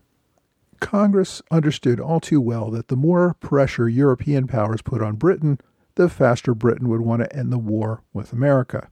Congress 0.79 1.41
understood 1.51 1.99
all 1.99 2.19
too 2.19 2.39
well 2.39 2.69
that 2.69 2.87
the 2.87 2.95
more 2.95 3.35
pressure 3.39 3.89
European 3.89 4.47
powers 4.47 4.81
put 4.81 5.01
on 5.01 5.15
Britain, 5.15 5.59
the 5.95 6.07
faster 6.07 6.53
Britain 6.53 6.89
would 6.89 7.01
want 7.01 7.21
to 7.21 7.35
end 7.35 7.51
the 7.51 7.57
war 7.57 8.03
with 8.13 8.31
America. 8.31 8.89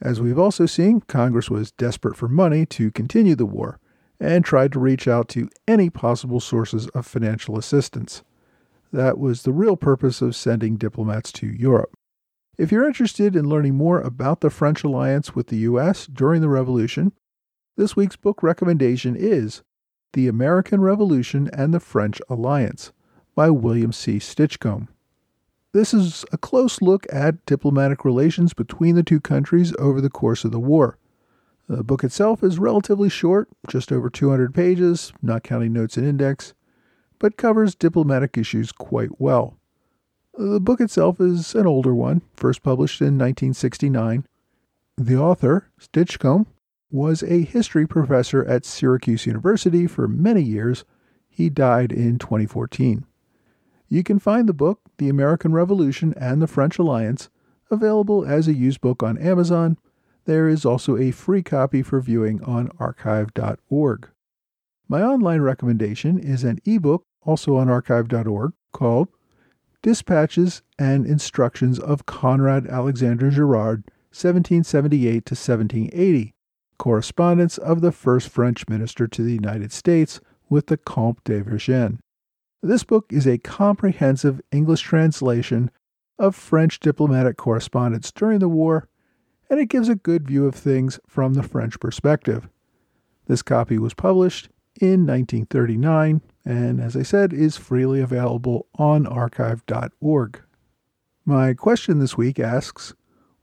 As 0.00 0.20
we've 0.20 0.38
also 0.38 0.66
seen, 0.66 1.02
Congress 1.02 1.50
was 1.50 1.72
desperate 1.72 2.16
for 2.16 2.28
money 2.28 2.66
to 2.66 2.90
continue 2.90 3.34
the 3.34 3.46
war 3.46 3.78
and 4.18 4.44
tried 4.44 4.72
to 4.72 4.80
reach 4.80 5.06
out 5.06 5.28
to 5.28 5.48
any 5.68 5.88
possible 5.88 6.40
sources 6.40 6.88
of 6.88 7.06
financial 7.06 7.58
assistance. 7.58 8.22
That 8.92 9.18
was 9.18 9.42
the 9.42 9.52
real 9.52 9.76
purpose 9.76 10.20
of 10.20 10.34
sending 10.34 10.76
diplomats 10.76 11.30
to 11.32 11.46
Europe. 11.46 11.92
If 12.58 12.72
you're 12.72 12.86
interested 12.86 13.36
in 13.36 13.48
learning 13.48 13.76
more 13.76 14.00
about 14.00 14.40
the 14.40 14.50
French 14.50 14.84
alliance 14.84 15.34
with 15.34 15.46
the 15.46 15.58
U.S. 15.58 16.06
during 16.06 16.40
the 16.40 16.48
Revolution, 16.48 17.12
this 17.76 17.96
week's 17.96 18.16
book 18.16 18.42
recommendation 18.42 19.16
is 19.16 19.62
The 20.12 20.28
American 20.28 20.80
Revolution 20.80 21.48
and 21.52 21.72
the 21.72 21.80
French 21.80 22.20
Alliance 22.28 22.92
by 23.34 23.50
William 23.50 23.92
C. 23.92 24.18
Stinchcombe. 24.18 24.88
This 25.72 25.94
is 25.94 26.24
a 26.32 26.38
close 26.38 26.82
look 26.82 27.06
at 27.12 27.44
diplomatic 27.46 28.04
relations 28.04 28.54
between 28.54 28.96
the 28.96 29.04
two 29.04 29.20
countries 29.20 29.72
over 29.78 30.00
the 30.00 30.10
course 30.10 30.44
of 30.44 30.50
the 30.50 30.58
war. 30.58 30.98
The 31.68 31.84
book 31.84 32.02
itself 32.02 32.42
is 32.42 32.58
relatively 32.58 33.08
short, 33.08 33.48
just 33.68 33.92
over 33.92 34.10
200 34.10 34.52
pages, 34.52 35.12
not 35.22 35.44
counting 35.44 35.72
notes 35.72 35.96
and 35.96 36.04
index, 36.04 36.54
but 37.20 37.36
covers 37.36 37.76
diplomatic 37.76 38.36
issues 38.36 38.72
quite 38.72 39.20
well. 39.20 39.56
The 40.36 40.58
book 40.58 40.80
itself 40.80 41.20
is 41.20 41.54
an 41.54 41.66
older 41.66 41.94
one, 41.94 42.22
first 42.34 42.64
published 42.64 43.00
in 43.00 43.16
1969. 43.18 44.26
The 44.96 45.16
author, 45.16 45.70
Stinchcombe, 45.80 46.46
was 46.90 47.22
a 47.22 47.42
history 47.42 47.86
professor 47.86 48.44
at 48.44 48.64
Syracuse 48.64 49.26
University 49.26 49.86
for 49.86 50.08
many 50.08 50.42
years. 50.42 50.84
He 51.28 51.48
died 51.48 51.92
in 51.92 52.18
2014. 52.18 53.06
You 53.88 54.02
can 54.02 54.18
find 54.18 54.48
the 54.48 54.52
book, 54.52 54.80
The 54.98 55.08
American 55.08 55.52
Revolution 55.52 56.14
and 56.16 56.40
the 56.40 56.46
French 56.46 56.78
Alliance, 56.78 57.28
available 57.70 58.24
as 58.24 58.48
a 58.48 58.54
used 58.54 58.80
book 58.80 59.02
on 59.02 59.18
Amazon. 59.18 59.78
There 60.26 60.48
is 60.48 60.64
also 60.64 60.96
a 60.96 61.10
free 61.10 61.42
copy 61.42 61.82
for 61.82 62.00
viewing 62.00 62.42
on 62.44 62.70
archive.org. 62.78 64.08
My 64.88 65.02
online 65.02 65.40
recommendation 65.40 66.18
is 66.18 66.44
an 66.44 66.58
ebook, 66.64 67.04
also 67.22 67.56
on 67.56 67.68
archive.org, 67.68 68.52
called 68.72 69.08
Dispatches 69.82 70.62
and 70.78 71.06
Instructions 71.06 71.78
of 71.78 72.06
Conrad 72.06 72.66
Alexander 72.66 73.30
Gerard, 73.30 73.84
1778 74.10 75.24
to 75.26 75.34
1780, 75.34 76.34
correspondence 76.80 77.58
of 77.58 77.82
the 77.82 77.92
first 77.92 78.30
French 78.30 78.66
minister 78.66 79.06
to 79.06 79.22
the 79.22 79.34
United 79.34 79.70
States 79.70 80.18
with 80.48 80.68
the 80.68 80.78
Comte 80.78 81.22
de 81.24 81.42
Vergennes. 81.42 81.98
This 82.62 82.84
book 82.84 83.12
is 83.12 83.26
a 83.26 83.36
comprehensive 83.36 84.40
English 84.50 84.80
translation 84.80 85.70
of 86.18 86.34
French 86.34 86.80
diplomatic 86.80 87.36
correspondence 87.36 88.10
during 88.10 88.38
the 88.38 88.48
war, 88.48 88.88
and 89.50 89.60
it 89.60 89.68
gives 89.68 89.90
a 89.90 89.94
good 89.94 90.26
view 90.26 90.46
of 90.46 90.54
things 90.54 90.98
from 91.06 91.34
the 91.34 91.42
French 91.42 91.78
perspective. 91.80 92.48
This 93.26 93.42
copy 93.42 93.76
was 93.76 93.92
published 93.92 94.48
in 94.80 95.06
1939 95.06 96.22
and, 96.46 96.80
as 96.80 96.96
I 96.96 97.02
said, 97.02 97.34
is 97.34 97.58
freely 97.58 98.00
available 98.00 98.68
on 98.78 99.06
archive.org. 99.06 100.40
My 101.26 101.52
question 101.52 101.98
this 101.98 102.16
week 102.16 102.40
asks 102.40 102.94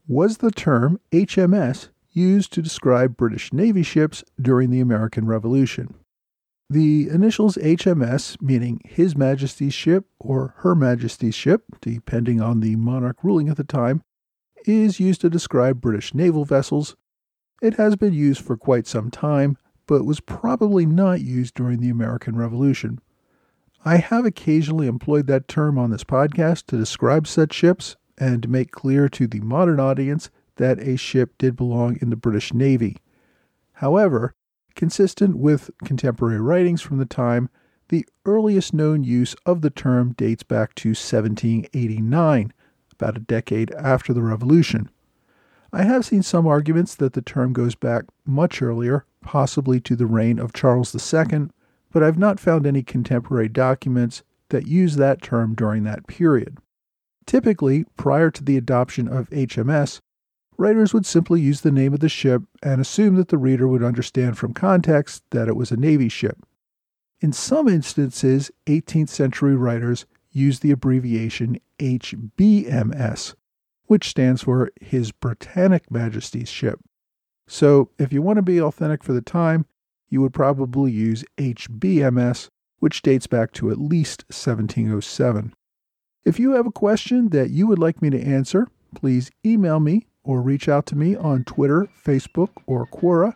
Was 0.07 0.37
the 0.37 0.49
term 0.49 0.99
HMS 1.11 1.89
used 2.11 2.53
to 2.53 2.61
describe 2.61 3.17
British 3.17 3.53
Navy 3.53 3.83
ships 3.83 4.23
during 4.41 4.69
the 4.69 4.79
American 4.79 5.25
Revolution? 5.25 5.95
The 6.69 7.07
initials 7.09 7.55
HMS, 7.55 8.41
meaning 8.41 8.81
His 8.83 9.15
Majesty's 9.15 9.73
ship 9.73 10.05
or 10.19 10.53
Her 10.57 10.75
Majesty's 10.75 11.35
ship, 11.35 11.63
depending 11.79 12.41
on 12.41 12.59
the 12.59 12.75
monarch 12.75 13.23
ruling 13.23 13.47
at 13.47 13.55
the 13.55 13.63
time, 13.63 14.01
is 14.65 14.99
used 14.99 15.21
to 15.21 15.29
describe 15.29 15.79
British 15.79 16.13
naval 16.13 16.43
vessels. 16.43 16.95
It 17.61 17.75
has 17.75 17.95
been 17.95 18.13
used 18.13 18.41
for 18.41 18.57
quite 18.57 18.85
some 18.85 19.09
time, 19.09 19.57
but 19.87 20.03
was 20.03 20.19
probably 20.19 20.85
not 20.85 21.21
used 21.21 21.53
during 21.53 21.79
the 21.79 21.89
American 21.89 22.35
Revolution. 22.35 22.99
I 23.85 23.97
have 23.97 24.25
occasionally 24.25 24.87
employed 24.87 25.27
that 25.27 25.47
term 25.47 25.77
on 25.77 25.91
this 25.91 26.03
podcast 26.03 26.65
to 26.65 26.77
describe 26.77 27.25
such 27.27 27.53
ships 27.53 27.95
and 28.17 28.43
to 28.43 28.49
make 28.49 28.71
clear 28.71 29.07
to 29.07 29.27
the 29.27 29.39
modern 29.39 29.79
audience 29.79 30.29
that 30.57 30.79
a 30.79 30.97
ship 30.97 31.33
did 31.37 31.55
belong 31.55 31.97
in 32.01 32.09
the 32.09 32.15
British 32.15 32.53
Navy. 32.53 32.97
However, 33.73 34.33
Consistent 34.77 35.35
with 35.35 35.71
contemporary 35.83 36.39
writings 36.39 36.83
from 36.83 36.99
the 36.99 37.05
time, 37.05 37.49
the 37.89 38.05
earliest 38.27 38.75
known 38.75 39.03
use 39.03 39.35
of 39.43 39.61
the 39.61 39.71
term 39.71 40.13
dates 40.13 40.43
back 40.43 40.75
to 40.75 40.89
1789, 40.89 42.53
about 42.93 43.17
a 43.17 43.21
decade 43.21 43.71
after 43.71 44.13
the 44.13 44.21
Revolution. 44.21 44.87
I 45.73 45.81
have 45.81 46.05
seen 46.05 46.21
some 46.21 46.45
arguments 46.45 46.93
that 46.93 47.13
the 47.13 47.23
term 47.23 47.53
goes 47.53 47.73
back 47.73 48.03
much 48.23 48.61
earlier, 48.61 49.03
possibly 49.21 49.79
to 49.79 49.95
the 49.95 50.05
reign 50.05 50.37
of 50.37 50.53
Charles 50.53 50.93
II, 50.93 51.47
but 51.91 52.03
I've 52.03 52.19
not 52.19 52.39
found 52.39 52.67
any 52.67 52.83
contemporary 52.83 53.49
documents 53.49 54.21
that 54.49 54.67
use 54.67 54.95
that 54.97 55.23
term 55.23 55.55
during 55.55 55.85
that 55.85 56.05
period. 56.05 56.59
Typically, 57.25 57.85
prior 57.97 58.29
to 58.29 58.43
the 58.43 58.57
adoption 58.57 59.07
of 59.07 59.27
HMS, 59.31 60.01
writers 60.57 60.93
would 60.93 61.05
simply 61.05 61.39
use 61.39 61.61
the 61.61 61.71
name 61.71 61.93
of 61.93 61.99
the 61.99 62.09
ship 62.09 62.43
and 62.63 62.81
assume 62.81 63.15
that 63.15 63.29
the 63.29 63.37
reader 63.37 63.67
would 63.67 63.83
understand 63.83 64.37
from 64.37 64.53
context 64.53 65.23
that 65.29 65.47
it 65.47 65.55
was 65.55 65.71
a 65.71 65.77
Navy 65.77 66.09
ship. 66.09 66.37
In 67.21 67.31
some 67.33 67.67
instances, 67.67 68.51
18th 68.65 69.09
century 69.09 69.55
writers 69.55 70.05
used 70.31 70.61
the 70.61 70.71
abbreviation 70.71 71.59
HBMS, 71.79 73.35
which 73.85 74.09
stands 74.09 74.43
for 74.43 74.71
His 74.81 75.11
Britannic 75.11 75.89
Majesty's 75.89 76.49
ship. 76.49 76.79
So, 77.47 77.89
if 77.97 78.11
you 78.11 78.21
want 78.21 78.37
to 78.37 78.43
be 78.43 78.61
authentic 78.61 79.03
for 79.03 79.13
the 79.13 79.21
time, 79.21 79.65
you 80.09 80.21
would 80.21 80.33
probably 80.33 80.91
use 80.91 81.23
HBMS, 81.37 82.49
which 82.79 83.01
dates 83.01 83.27
back 83.27 83.51
to 83.53 83.71
at 83.71 83.79
least 83.79 84.25
1707. 84.29 85.53
If 86.25 86.39
you 86.39 86.51
have 86.51 86.67
a 86.67 86.71
question 86.71 87.29
that 87.29 87.49
you 87.49 87.67
would 87.67 87.79
like 87.79 88.01
me 88.01 88.09
to 88.09 88.21
answer, 88.21 88.67
please 88.93 89.31
email 89.45 89.79
me 89.79 90.07
or 90.27 90.41
reach 90.41 90.69
out 90.69 90.85
to 90.87 90.95
me 90.95 91.15
on 91.15 91.43
Twitter, 91.45 91.87
Facebook, 92.05 92.49
or 92.67 92.85
Quora. 92.85 93.33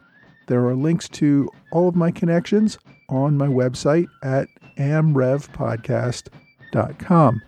There 0.48 0.68
are 0.68 0.76
links 0.76 1.10
to 1.10 1.50
all 1.72 1.88
of 1.88 1.96
my 1.96 2.12
connections 2.12 2.78
on 3.10 3.38
my 3.38 3.48
website 3.48 4.08
at 4.22 4.48
amrevpodcast.com. 4.78 7.42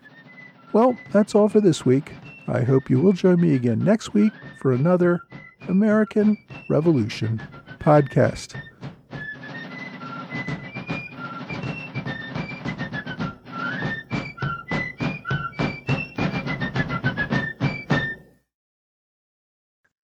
Well, 0.71 0.97
that's 1.11 1.35
all 1.35 1.49
for 1.49 1.61
this 1.61 1.85
week. 1.85 2.13
I 2.47 2.61
hope 2.61 2.89
you 2.89 2.99
will 2.99 3.13
join 3.13 3.39
me 3.39 3.53
again 3.53 3.77
next 3.79 4.13
week 4.13 4.33
for 4.59 4.73
another 4.73 5.21
American 5.67 6.37
Revolution 6.69 7.41
podcast. 7.79 8.59